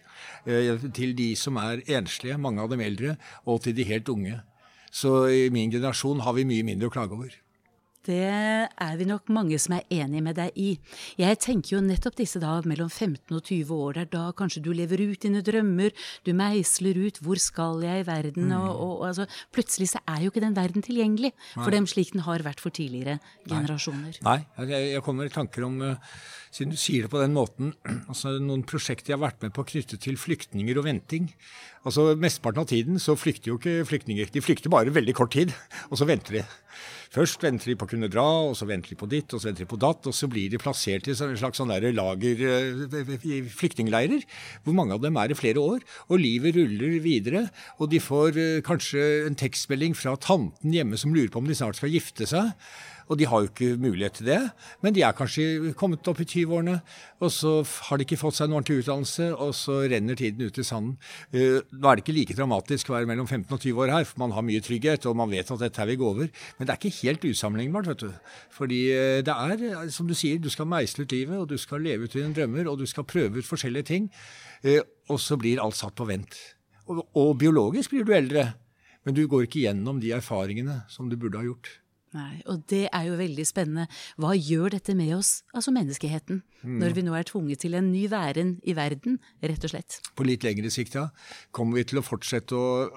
Uh, 0.47 0.89
til 0.95 1.15
de 1.17 1.33
som 1.35 1.59
er 1.59 1.83
enslige, 1.87 2.37
mange 2.37 2.63
av 2.63 2.71
dem 2.71 2.83
eldre, 2.83 3.17
og 3.45 3.63
til 3.65 3.75
de 3.75 3.87
helt 3.87 4.09
unge. 4.09 4.39
Så 4.95 5.25
i 5.27 5.49
min 5.51 5.71
generasjon 5.71 6.23
har 6.23 6.37
vi 6.37 6.47
mye 6.47 6.63
mindre 6.63 6.87
å 6.87 6.93
klage 6.93 7.17
over. 7.17 7.33
Det 8.05 8.21
er 8.21 8.97
vi 8.99 9.07
nok 9.09 9.29
mange 9.33 9.57
som 9.61 9.75
er 9.77 9.85
enig 9.93 10.21
med 10.25 10.37
deg 10.37 10.53
i. 10.61 10.75
Jeg 11.19 11.39
tenker 11.41 11.75
jo 11.75 11.81
nettopp 11.85 12.17
disse 12.19 12.41
da 12.41 12.53
mellom 12.67 12.91
15 12.91 13.33
og 13.33 13.41
20 13.41 13.73
år. 13.73 13.97
Det 13.97 14.03
er 14.05 14.11
da 14.13 14.25
kanskje 14.37 14.63
du 14.65 14.71
lever 14.77 15.01
ut 15.09 15.25
dine 15.25 15.41
drømmer, 15.45 15.93
du 16.25 16.33
meisler 16.37 16.99
ut 17.01 17.19
'hvor 17.21 17.39
skal 17.41 17.81
jeg 17.83 18.03
i 18.03 18.07
verden', 18.07 18.51
mm. 18.53 18.61
og, 18.61 18.73
og 18.85 19.07
altså, 19.09 19.25
plutselig 19.51 19.89
så 19.95 19.99
er 20.07 20.23
jo 20.23 20.31
ikke 20.31 20.45
den 20.45 20.55
verden 20.55 20.85
tilgjengelig 20.85 21.33
for 21.53 21.71
dem 21.73 21.87
slik 21.89 22.13
den 22.13 22.25
har 22.27 22.45
vært 22.45 22.61
for 22.61 22.69
tidligere 22.69 23.19
generasjoner. 23.49 24.21
Nei, 24.21 24.39
Nei. 24.57 24.67
Jeg, 24.69 24.91
jeg 24.93 25.05
kommer 25.05 25.25
i 25.25 25.33
tanker 25.33 25.65
om 25.65 25.81
uh, 25.81 25.95
siden 26.55 26.73
du 26.73 26.79
sier 26.79 27.05
det 27.05 27.11
på 27.11 27.21
den 27.21 27.35
måten, 27.35 27.73
altså 28.11 28.35
noen 28.39 28.65
prosjekter 28.67 29.13
jeg 29.13 29.19
har 29.19 29.25
vært 29.27 29.45
med 29.45 29.55
på 29.55 29.65
knyttet 29.71 30.03
til 30.05 30.19
flyktninger 30.19 30.77
og 30.79 30.87
venting. 30.87 31.31
Altså 31.85 32.13
Mesteparten 32.17 32.63
av 32.63 32.69
tiden 32.69 33.01
så 33.01 33.17
flykter 33.19 33.51
jo 33.51 33.59
ikke 33.59 33.85
flyktninger. 33.89 34.31
De 34.33 34.43
flykter 34.43 34.73
bare 34.73 34.93
veldig 34.93 35.15
kort 35.17 35.35
tid, 35.35 35.53
og 35.91 35.99
så 35.99 36.07
venter 36.09 36.39
de. 36.39 36.45
Først 37.15 37.43
venter 37.45 37.71
de 37.71 37.77
på 37.79 37.87
å 37.87 37.89
kunne 37.93 38.09
dra, 38.11 38.25
og 38.49 38.57
så 38.59 38.67
venter 38.67 38.91
de 38.91 38.97
på 38.99 39.07
ditt, 39.07 39.31
og 39.31 39.39
så 39.39 39.47
venter 39.47 39.63
de 39.63 39.71
på 39.71 39.79
datt, 39.79 40.07
og 40.09 40.15
så 40.15 40.27
blir 40.31 40.49
de 40.51 40.59
plassert 40.59 41.07
i 41.07 41.13
en 41.13 41.37
slags 41.39 41.61
sånn 41.61 41.71
lager 41.71 42.41
eh, 42.43 43.45
flyktningleirer, 43.55 44.25
hvor 44.65 44.75
mange 44.75 44.97
av 44.97 45.03
dem 45.05 45.15
er 45.21 45.31
i 45.31 45.37
flere 45.39 45.63
år. 45.63 45.85
Og 46.09 46.19
livet 46.19 46.57
ruller 46.57 46.97
videre, 47.03 47.45
og 47.79 47.93
de 47.93 48.01
får 48.03 48.41
eh, 48.41 48.59
kanskje 48.67 49.29
en 49.29 49.39
tekstmelding 49.39 49.95
fra 49.95 50.17
tanten 50.19 50.75
hjemme 50.75 50.99
som 50.99 51.15
lurer 51.15 51.31
på 51.31 51.39
om 51.39 51.47
de 51.47 51.55
snart 51.55 51.79
skal 51.79 51.93
gifte 51.95 52.27
seg. 52.27 52.51
Og 53.05 53.19
de 53.19 53.27
har 53.29 53.43
jo 53.43 53.49
ikke 53.51 53.77
mulighet 53.77 54.17
til 54.19 54.29
det. 54.29 54.39
Men 54.81 54.95
de 54.95 55.03
er 55.05 55.15
kanskje 55.17 55.73
kommet 55.77 56.07
opp 56.09 56.21
i 56.23 56.27
20-årene, 56.27 56.79
og 57.21 57.31
så 57.33 57.53
har 57.89 57.99
de 57.99 58.05
ikke 58.07 58.19
fått 58.19 58.39
seg 58.39 58.49
en 58.49 58.57
ordentlig 58.57 58.81
utdannelse, 58.81 59.27
og 59.35 59.53
så 59.57 59.77
renner 59.91 60.17
tiden 60.17 60.47
ut 60.47 60.57
i 60.57 60.65
sanden. 60.65 60.95
Uh, 61.35 61.61
nå 61.69 61.89
er 61.89 61.99
det 61.99 62.05
ikke 62.05 62.17
like 62.17 62.37
dramatisk 62.37 62.89
å 62.89 62.97
være 62.97 63.09
mellom 63.11 63.29
15 63.29 63.53
og 63.53 63.61
20 63.61 63.83
år 63.85 63.93
her, 63.93 64.09
for 64.09 64.23
man 64.25 64.33
har 64.35 64.47
mye 64.47 64.63
trygghet, 64.65 65.05
og 65.09 65.19
man 65.21 65.31
vet 65.33 65.53
at 65.53 65.61
dette 65.61 65.83
her 65.83 65.91
vil 65.91 66.01
gå 66.01 66.09
over. 66.15 66.33
Men 66.57 66.67
det 66.67 66.73
er 66.73 66.81
ikke 66.81 67.03
helt 67.03 67.29
usammenlignbart, 67.29 67.91
vet 67.93 68.07
du. 68.07 68.35
Fordi 68.57 68.81
uh, 68.95 69.21
det 69.27 69.37
er, 69.37 69.87
som 69.93 70.09
du 70.09 70.17
sier, 70.17 70.41
du 70.41 70.49
skal 70.53 70.69
meisle 70.69 71.05
ut 71.05 71.15
livet, 71.15 71.37
og 71.37 71.47
du 71.53 71.57
skal 71.61 71.85
leve 71.85 72.09
ut 72.09 72.17
dine 72.17 72.33
drømmer, 72.35 72.71
og 72.71 72.81
du 72.81 72.89
skal 72.89 73.07
prøve 73.07 73.41
ut 73.41 73.47
forskjellige 73.47 73.91
ting. 73.93 74.11
Og 75.13 75.19
så 75.21 75.37
blir 75.37 75.61
alt 75.61 75.77
satt 75.77 75.93
på 75.93 76.07
vent. 76.09 76.33
Og, 76.89 77.03
og 77.13 77.35
biologisk 77.37 77.93
blir 77.93 78.05
du 78.07 78.13
eldre. 78.17 78.47
Men 79.05 79.13
du 79.13 79.27
går 79.29 79.45
ikke 79.45 79.67
gjennom 79.67 79.99
de 80.01 80.15
erfaringene 80.17 80.81
som 80.89 81.09
du 81.11 81.17
burde 81.21 81.37
ha 81.37 81.45
gjort. 81.45 81.69
Nei, 82.15 82.39
Og 82.47 82.63
det 82.71 82.85
er 82.93 83.07
jo 83.09 83.17
veldig 83.19 83.45
spennende. 83.47 83.89
Hva 84.21 84.31
gjør 84.37 84.77
dette 84.77 84.95
med 84.95 85.11
oss, 85.17 85.41
altså 85.55 85.73
menneskeheten, 85.75 86.41
mm. 86.61 86.77
når 86.79 86.95
vi 86.95 87.03
nå 87.03 87.15
er 87.17 87.27
tvunget 87.27 87.65
til 87.65 87.75
en 87.75 87.89
ny 87.91 88.05
væren 88.11 88.55
i 88.63 88.75
verden, 88.77 89.17
rett 89.43 89.67
og 89.67 89.73
slett? 89.73 89.99
På 90.15 90.27
litt 90.27 90.45
lengre 90.47 90.71
sikt, 90.71 90.95
ja. 90.95 91.09
Kommer 91.55 91.81
vi 91.81 91.89
til 91.91 91.99
å 91.99 92.05
fortsette 92.05 92.55
å, 92.55 92.87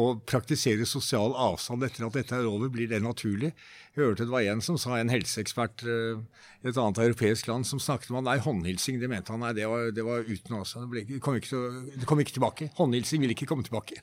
å 0.00 0.06
praktisere 0.24 0.88
sosial 0.88 1.36
avstand 1.36 1.84
etter 1.84 2.06
at 2.08 2.16
dette 2.16 2.38
er 2.38 2.48
over? 2.48 2.72
Blir 2.72 2.88
det 2.88 3.02
naturlig? 3.04 3.52
Hørte 3.96 4.24
det 4.24 4.32
var 4.32 4.46
en 4.48 4.62
som 4.64 4.78
sa, 4.80 4.94
en 4.96 5.12
helseekspert 5.12 5.82
uh, 5.84 6.22
i 6.62 6.70
et 6.70 6.78
annet 6.80 7.00
europeisk 7.04 7.50
land, 7.50 7.66
som 7.68 7.80
snakket 7.82 8.12
om 8.12 8.22
at 8.22 8.28
nei, 8.30 8.38
håndhilsing, 8.40 9.00
det 9.02 9.10
mente 9.12 9.34
han 9.34 9.42
nei, 9.44 9.52
det 9.58 9.66
var, 9.68 9.90
det 9.92 10.06
var 10.06 10.24
uten 10.24 10.56
også. 10.62 10.84
Det, 10.84 10.90
ble, 10.94 11.02
det, 11.10 11.20
kom 11.24 11.36
ikke, 11.36 11.60
det 11.98 12.08
kom 12.08 12.22
ikke 12.22 12.38
tilbake. 12.38 12.70
Håndhilsing 12.78 13.26
vil 13.26 13.36
ikke 13.36 13.50
komme 13.50 13.66
tilbake. 13.66 14.00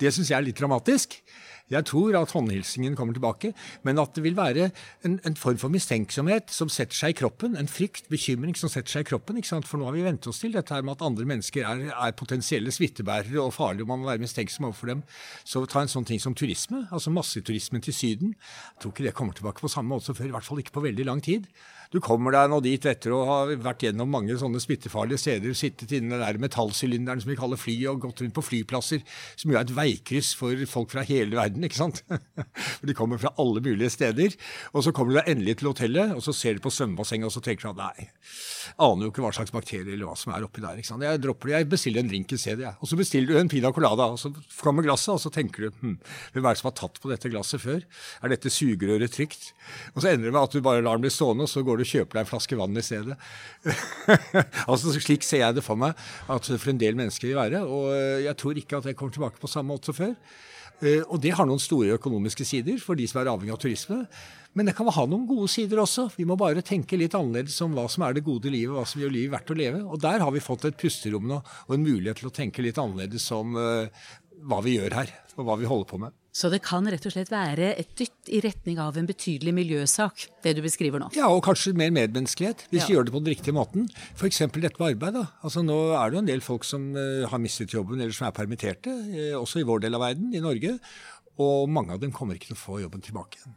Det 0.00 0.14
syns 0.14 0.32
jeg 0.32 0.38
er 0.38 0.48
litt 0.48 0.60
dramatisk. 0.60 1.20
Jeg 1.66 1.82
tror 1.88 2.14
at 2.14 2.30
håndhilsingen 2.30 2.94
kommer 2.94 3.14
tilbake, 3.16 3.50
men 3.82 3.98
at 3.98 4.14
det 4.14 4.22
vil 4.22 4.36
være 4.38 4.68
en, 5.04 5.16
en, 5.26 5.34
form 5.36 5.58
for 5.58 5.72
mistenksomhet 5.74 6.52
som 6.54 6.70
setter 6.70 6.94
seg 6.94 7.14
i 7.14 7.16
kroppen. 7.18 7.56
En 7.58 7.66
frykt, 7.66 8.06
bekymring 8.08 8.54
som 8.54 8.70
setter 8.70 8.92
seg 8.92 9.02
i 9.02 9.08
kroppen. 9.08 9.40
For 9.42 9.80
nå 9.80 9.88
har 9.88 9.96
vi 9.96 10.04
vent 10.06 10.28
oss 10.30 10.44
til 10.44 10.54
dette 10.54 10.74
her 10.74 10.86
med 10.86 10.94
at 10.94 11.02
andre 11.08 11.26
mennesker 11.26 11.66
er, 11.66 11.88
er 11.90 12.14
potensielle 12.14 12.70
smittebærere 12.70 13.42
og 13.42 13.50
farlige, 13.56 13.82
og 13.82 13.90
man 13.90 14.04
må 14.04 14.10
være 14.12 14.22
mistenksom 14.22 14.68
overfor 14.68 14.92
dem. 14.92 15.02
Så 15.42 15.64
ta 15.66 15.82
en 15.82 15.90
sånn 15.90 16.06
ting 16.06 16.22
som 16.22 16.38
turisme, 16.38 16.84
altså 16.94 17.10
masseturismen 17.10 17.82
til 17.82 17.98
Syden. 17.98 18.36
Jeg 18.38 18.84
tror 18.84 18.94
ikke 18.94 19.08
det 19.08 19.16
kommer 19.18 19.25
tilbake 19.34 19.64
på 19.64 19.72
samme 19.72 19.90
måte 19.94 20.06
som 20.06 20.18
før, 20.18 20.30
i 20.30 20.36
hvert 20.36 20.46
fall 20.46 20.62
ikke 20.62 20.76
på 20.76 20.84
veldig 20.84 21.08
lang 21.08 21.22
tid. 21.24 21.48
Du 21.94 22.00
kommer 22.02 22.34
deg 22.34 22.50
nå 22.50 22.58
dit 22.64 22.86
etter 22.88 23.12
å 23.14 23.20
ha 23.28 23.36
vært 23.62 23.84
gjennom 23.86 24.10
mange 24.10 24.34
sånne 24.38 24.60
smittefarlige 24.62 25.22
steder, 25.22 25.54
sittet 25.56 25.92
innen 25.94 26.16
den 26.16 26.24
der 26.24 26.40
metallsylinderen 26.42 27.22
som 27.22 27.30
vi 27.30 27.38
kaller 27.38 27.60
fly, 27.60 27.76
og 27.90 28.02
gått 28.02 28.22
rundt 28.24 28.34
på 28.36 28.44
flyplasser, 28.44 29.04
som 29.38 29.52
jo 29.52 29.58
er 29.58 29.66
et 29.66 29.74
veikryss 29.76 30.32
for 30.38 30.66
folk 30.70 30.90
fra 30.94 31.04
hele 31.06 31.38
verden, 31.38 31.66
ikke 31.66 31.78
sant? 31.78 32.02
For 32.76 32.88
de 32.88 32.94
kommer 32.96 33.20
fra 33.20 33.30
alle 33.40 33.60
mulige 33.62 33.88
steder. 33.92 34.34
Og 34.76 34.82
så 34.84 34.92
kommer 34.94 35.14
du 35.14 35.18
deg 35.20 35.30
endelig 35.30 35.56
til 35.60 35.70
hotellet, 35.70 36.12
og 36.16 36.22
så 36.24 36.34
ser 36.36 36.56
du 36.56 36.64
på 36.64 36.72
svømmebassenget, 36.74 37.28
og 37.28 37.34
så 37.34 37.42
tenker 37.44 37.68
du 37.68 37.70
at 37.72 37.78
nei, 37.80 38.08
aner 38.82 39.06
jo 39.06 39.12
ikke 39.12 39.24
hva 39.24 39.32
slags 39.36 39.54
bakterier 39.54 39.94
eller 39.94 40.08
hva 40.08 40.16
som 40.18 40.34
er 40.34 40.44
oppi 40.46 40.64
der. 40.64 40.80
ikke 40.80 40.90
sant? 40.90 41.04
Jeg 41.06 41.22
dropper 41.22 41.52
det, 41.52 41.60
jeg 41.60 41.70
bestiller 41.72 42.02
en 42.02 42.10
drink 42.10 42.34
i 42.34 42.40
stedet, 42.40 42.64
jeg. 42.66 42.78
Og 42.82 42.90
så 42.90 42.98
bestiller 42.98 43.32
du 43.32 43.40
en 43.40 43.52
pina 43.52 43.72
colada, 43.76 44.10
og 44.12 44.20
så 44.20 44.32
kommer 44.60 44.86
glasset, 44.86 45.14
og 45.14 45.22
så 45.22 45.32
tenker 45.32 45.66
du 45.68 45.80
hm, 45.82 45.96
hvem 46.34 46.42
er 46.42 46.56
det 46.56 46.62
som 46.62 46.70
har 46.70 46.76
tatt 46.82 47.00
på 47.02 47.12
dette 47.12 47.32
glasset 47.32 47.62
før? 47.62 47.80
Er 48.22 48.34
dette 48.34 48.52
sugerøret 48.52 49.15
trygt? 49.16 49.50
Og 49.94 50.02
så 50.02 50.12
ender 50.12 50.28
det 50.28 50.34
med 50.34 50.42
at 50.42 50.56
du 50.56 50.64
bare 50.64 50.84
lar 50.84 50.98
den 50.98 51.06
bli 51.06 51.12
stående, 51.12 51.46
og 51.46 51.52
så 51.52 51.64
går 51.66 51.80
du 51.80 51.86
og 51.86 51.92
kjøper 51.92 52.18
deg 52.18 52.24
en 52.24 52.30
flaske 52.30 52.58
vann 52.60 52.76
i 52.76 52.84
stedet. 52.84 53.16
altså 54.70 54.94
Slik 54.96 55.26
ser 55.26 55.42
jeg 55.42 55.58
det 55.58 55.64
for 55.66 55.80
meg 55.80 55.96
at 56.32 56.50
for 56.52 56.72
en 56.72 56.82
del 56.82 56.98
mennesker 56.98 57.30
vil 57.30 57.40
være. 57.40 57.64
Og 57.64 57.90
eh, 57.96 58.26
jeg 58.26 58.38
tror 58.42 58.60
ikke 58.60 58.80
at 58.80 58.90
jeg 58.90 58.98
kommer 58.98 59.16
tilbake 59.16 59.42
på 59.42 59.50
samme 59.50 59.74
måte 59.74 59.90
som 59.90 59.98
før. 59.98 60.14
Eh, 60.84 61.02
og 61.08 61.20
det 61.24 61.32
har 61.36 61.48
noen 61.48 61.62
store 61.62 61.96
økonomiske 61.96 62.44
sider 62.44 62.80
for 62.82 62.98
de 62.98 63.06
som 63.08 63.22
er 63.22 63.32
avhengig 63.32 63.54
av 63.54 63.62
turisme. 63.62 64.02
Men 64.56 64.68
det 64.68 64.76
kan 64.76 64.88
ha 64.88 65.04
noen 65.08 65.26
gode 65.28 65.50
sider 65.52 65.80
også. 65.82 66.08
Vi 66.16 66.24
må 66.28 66.36
bare 66.40 66.64
tenke 66.64 66.96
litt 66.96 67.16
annerledes 67.16 67.58
om 67.64 67.74
hva 67.76 67.84
som 67.92 68.06
er 68.06 68.16
det 68.16 68.24
gode 68.24 68.52
livet, 68.52 68.72
hva 68.72 68.86
som 68.88 69.02
gjør 69.02 69.12
livet 69.12 69.34
verdt 69.34 69.52
å 69.52 69.58
leve. 69.58 69.82
Og 69.84 70.00
der 70.00 70.24
har 70.24 70.32
vi 70.32 70.44
fått 70.44 70.64
et 70.68 70.78
pusterom 70.80 71.28
nå, 71.28 71.42
og 71.68 71.74
en 71.76 71.84
mulighet 71.84 72.22
til 72.22 72.30
å 72.30 72.36
tenke 72.38 72.64
litt 72.64 72.80
annerledes 72.80 73.28
om 73.36 73.52
uh, 73.60 74.08
hva 74.48 74.62
vi 74.64 74.78
gjør 74.78 74.96
her, 74.96 75.12
og 75.36 75.44
hva 75.44 75.58
vi 75.60 75.68
holder 75.68 75.90
på 75.90 76.00
med. 76.06 76.16
Så 76.36 76.50
det 76.52 76.58
kan 76.66 76.84
rett 76.92 77.04
og 77.08 77.14
slett 77.14 77.30
være 77.32 77.70
et 77.80 77.94
dytt 77.96 78.28
i 78.28 78.42
retning 78.44 78.76
av 78.82 78.98
en 79.00 79.06
betydelig 79.08 79.54
miljøsak, 79.56 80.26
det 80.44 80.52
du 80.58 80.60
beskriver 80.66 81.00
nå? 81.00 81.08
Ja, 81.16 81.30
og 81.32 81.40
kanskje 81.46 81.72
mer 81.78 81.94
medmenneskelighet, 81.96 82.66
hvis 82.68 82.82
ja. 82.82 82.88
vi 82.90 82.96
gjør 82.96 83.06
det 83.08 83.14
på 83.14 83.22
den 83.22 83.32
riktige 83.32 83.56
måten. 83.56 83.86
F.eks. 84.18 84.42
dette 84.44 84.76
med 84.76 84.90
arbeid. 84.90 85.16
da. 85.16 85.22
Altså 85.40 85.64
Nå 85.64 85.78
er 85.96 86.12
det 86.12 86.18
jo 86.18 86.24
en 86.24 86.28
del 86.28 86.44
folk 86.44 86.66
som 86.68 86.90
uh, 86.92 87.24
har 87.30 87.40
mistet 87.40 87.72
jobben, 87.72 88.02
eller 88.02 88.12
som 88.12 88.28
er 88.28 88.34
permitterte, 88.36 88.92
uh, 88.92 89.38
også 89.38 89.62
i 89.62 89.68
vår 89.70 89.86
del 89.86 89.96
av 89.96 90.04
verden, 90.04 90.34
i 90.36 90.42
Norge. 90.44 90.74
Og 91.40 91.72
mange 91.72 91.96
av 91.96 92.04
dem 92.04 92.12
kommer 92.12 92.36
ikke 92.36 92.50
til 92.50 92.58
å 92.58 92.60
få 92.66 92.82
jobben 92.82 93.06
tilbake 93.06 93.40
igjen. 93.40 93.56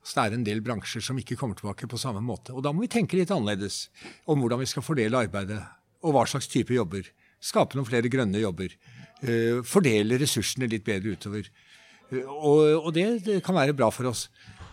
Så 0.00 0.16
det 0.16 0.24
er 0.24 0.38
en 0.38 0.48
del 0.48 0.64
bransjer 0.64 1.04
som 1.04 1.20
ikke 1.20 1.36
kommer 1.40 1.60
tilbake 1.60 1.88
på 1.88 2.00
samme 2.00 2.24
måte. 2.24 2.56
Og 2.56 2.64
da 2.64 2.72
må 2.72 2.86
vi 2.86 2.92
tenke 2.92 3.20
litt 3.20 3.32
annerledes 3.36 3.90
om 4.24 4.40
hvordan 4.40 4.64
vi 4.64 4.70
skal 4.72 4.84
fordele 4.84 5.26
arbeidet, 5.28 5.60
og 6.04 6.16
hva 6.16 6.24
slags 6.28 6.48
type 6.48 6.72
jobber. 6.72 7.04
Skape 7.44 7.76
noen 7.76 7.88
flere 7.88 8.08
grønne 8.08 8.40
jobber. 8.40 8.72
Uh, 9.20 9.60
fordele 9.60 10.16
ressursene 10.24 10.72
litt 10.72 10.88
bedre 10.88 11.18
utover. 11.18 11.52
Og, 12.22 12.86
og 12.86 12.90
det, 12.94 13.42
kan 13.44 13.56
være 13.56 13.76
bra 13.76 13.90
for 13.94 14.10
oss. 14.10 14.28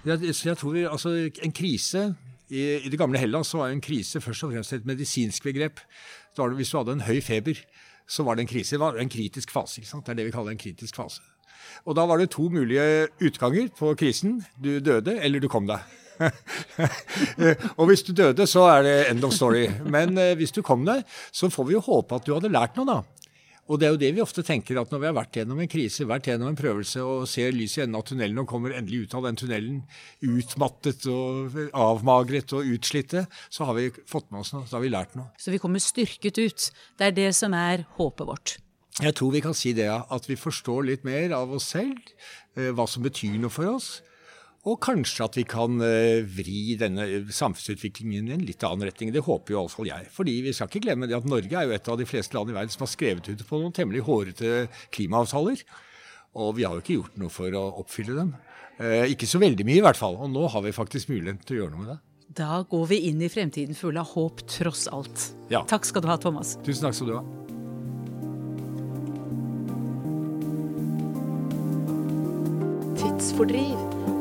Jeg, 0.05 0.35
så 0.35 0.49
jeg 0.49 0.57
tror 0.57 0.73
vi, 0.73 0.85
altså, 0.89 1.11
En 1.43 1.53
krise 1.53 2.15
i, 2.49 2.61
i, 2.81 2.89
det 2.89 2.99
gamle 2.99 3.19
Hellas 3.21 3.51
så 3.53 3.61
var 3.61 3.71
en 3.71 3.83
krise 3.83 4.21
først 4.21 4.43
og 4.43 4.53
fremst 4.53 4.73
et 4.73 4.85
medisinsk 4.85 5.43
begrep. 5.43 5.79
Det, 6.37 6.47
hvis 6.57 6.71
du 6.71 6.77
hadde 6.79 6.97
en 6.97 7.05
høy 7.07 7.21
feber, 7.23 7.59
så 8.07 8.25
var 8.27 8.35
det 8.35 8.45
en 8.45 8.51
krise. 8.51 8.75
Det 8.75 8.81
var 8.81 8.99
en 8.99 9.11
kritisk 9.11 9.51
fase. 9.51 9.81
Det 9.81 10.09
er 10.09 10.19
det 10.19 10.27
vi 10.27 10.33
kaller 10.35 10.55
en 10.55 10.61
kritisk 10.61 10.99
fase. 10.99 11.21
Og 11.85 11.95
da 11.95 12.05
var 12.09 12.19
det 12.19 12.31
to 12.33 12.49
mulige 12.49 13.07
utganger 13.21 13.69
på 13.77 13.93
krisen. 13.95 14.41
Du 14.63 14.79
døde, 14.79 15.17
eller 15.21 15.39
du 15.39 15.47
kom 15.51 15.67
deg. 15.69 15.79
og 17.79 17.87
hvis 17.89 18.03
du 18.03 18.13
døde, 18.13 18.45
så 18.47 18.67
er 18.75 18.83
det 18.85 18.97
end 19.09 19.23
of 19.25 19.33
story. 19.33 19.67
Men 19.85 20.17
eh, 20.17 20.35
hvis 20.37 20.53
du 20.53 20.61
kom 20.65 20.85
deg, 20.85 21.05
så 21.31 21.49
får 21.49 21.69
vi 21.69 21.77
jo 21.77 21.85
håpe 21.85 22.19
at 22.19 22.27
du 22.27 22.33
hadde 22.35 22.51
lært 22.51 22.77
noe, 22.77 22.87
da. 22.89 23.20
Og 23.71 23.79
det 23.79 23.87
er 23.87 23.93
jo 23.93 23.99
det 24.01 24.09
vi 24.17 24.23
ofte 24.23 24.43
tenker, 24.43 24.75
at 24.81 24.91
når 24.91 24.99
vi 24.99 25.07
har 25.07 25.15
vært 25.15 25.37
gjennom 25.39 25.59
en 25.63 25.69
krise, 25.71 26.07
vært 26.07 26.27
gjennom 26.27 26.49
en 26.51 26.57
prøvelse 26.59 27.03
og 27.07 27.23
ser 27.31 27.53
lyset 27.55 27.79
i 27.79 27.83
enden 27.85 27.99
av 28.01 28.03
tunnelen 28.09 28.41
og 28.43 28.49
kommer 28.51 28.75
endelig 28.75 29.05
ut 29.05 29.15
av 29.15 29.27
den 29.29 29.39
tunnelen 29.39 29.77
utmattet 30.27 31.07
og 31.11 31.55
avmagret 31.71 32.51
og 32.57 32.67
utslitte, 32.75 33.23
så 33.47 33.69
har 33.69 33.79
vi 33.79 33.87
fått 34.11 34.27
med 34.27 34.43
oss 34.43 34.51
noe. 34.51 34.67
Så 34.67 34.75
har 34.75 34.83
vi 34.83 34.91
lært 34.91 35.15
noe. 35.15 35.31
Så 35.39 35.55
vi 35.55 35.61
kommer 35.63 35.83
styrket 35.83 36.41
ut. 36.41 36.67
Det 36.99 37.07
er 37.07 37.15
det 37.15 37.31
som 37.37 37.55
er 37.55 37.87
håpet 37.95 38.27
vårt. 38.27 38.57
Jeg 38.99 39.15
tror 39.15 39.31
vi 39.31 39.45
kan 39.45 39.55
si 39.55 39.71
det, 39.77 39.87
at 39.87 40.27
vi 40.27 40.35
forstår 40.35 40.83
litt 40.89 41.07
mer 41.07 41.31
av 41.37 41.53
oss 41.55 41.71
selv, 41.71 41.95
eh, 42.59 42.73
hva 42.75 42.83
som 42.91 43.07
betyr 43.07 43.39
noe 43.39 43.53
for 43.53 43.71
oss. 43.71 44.01
Og 44.69 44.77
kanskje 44.77 45.25
at 45.25 45.37
vi 45.39 45.43
kan 45.49 45.81
eh, 45.81 46.21
vri 46.29 46.75
denne 46.77 47.07
samfunnsutviklingen 47.33 48.27
i 48.29 48.33
en 48.35 48.43
litt 48.45 48.61
annen 48.67 48.85
retning. 48.85 49.09
Det 49.13 49.23
håper 49.25 49.55
jo 49.55 49.57
iallfall 49.63 49.89
jeg. 49.89 50.09
Fordi 50.13 50.35
vi 50.45 50.53
skal 50.53 50.69
ikke 50.69 50.83
glemme 50.85 51.09
det 51.09 51.17
at 51.17 51.25
Norge 51.25 51.55
er 51.57 51.65
jo 51.65 51.73
et 51.73 51.89
av 51.89 51.97
de 51.97 52.05
fleste 52.05 52.37
land 52.37 52.51
i 52.51 52.57
verden 52.59 52.73
som 52.73 52.85
har 52.85 52.91
skrevet 52.91 53.31
ut 53.31 53.41
på 53.47 53.57
noen 53.57 53.73
temmelig 53.73 54.03
hårete 54.05 54.67
klimaavtaler. 54.93 55.63
Og 56.37 56.53
vi 56.59 56.67
har 56.67 56.77
jo 56.77 56.83
ikke 56.83 56.99
gjort 56.99 57.17
noe 57.23 57.33
for 57.33 57.57
å 57.57 57.63
oppfylle 57.81 58.19
dem. 58.19 58.35
Eh, 58.77 59.09
ikke 59.15 59.29
så 59.29 59.41
veldig 59.41 59.65
mye 59.65 59.81
i 59.81 59.85
hvert 59.87 59.97
fall. 59.97 60.19
Og 60.21 60.29
nå 60.29 60.45
har 60.53 60.61
vi 60.67 60.77
faktisk 60.77 61.09
muligheten 61.09 61.41
til 61.41 61.57
å 61.57 61.63
gjøre 61.63 61.73
noe 61.73 61.81
med 61.81 61.93
det. 61.95 61.99
Da 62.37 62.61
går 62.69 62.85
vi 62.93 62.99
inn 63.09 63.19
i 63.25 63.31
fremtiden 63.33 63.75
full 63.75 63.97
av 63.99 64.13
håp, 64.13 64.45
tross 64.47 64.85
alt. 64.93 65.31
Ja. 65.51 65.65
Takk 65.67 65.89
skal 65.89 66.05
du 66.05 66.07
ha, 66.07 66.21
Thomas. 66.21 66.53
Tusen 66.61 66.85
takk 66.85 66.95
skal 66.95 67.09
du 67.09 67.17
ha. 67.17 67.25
Tidsfordriv 73.01 74.20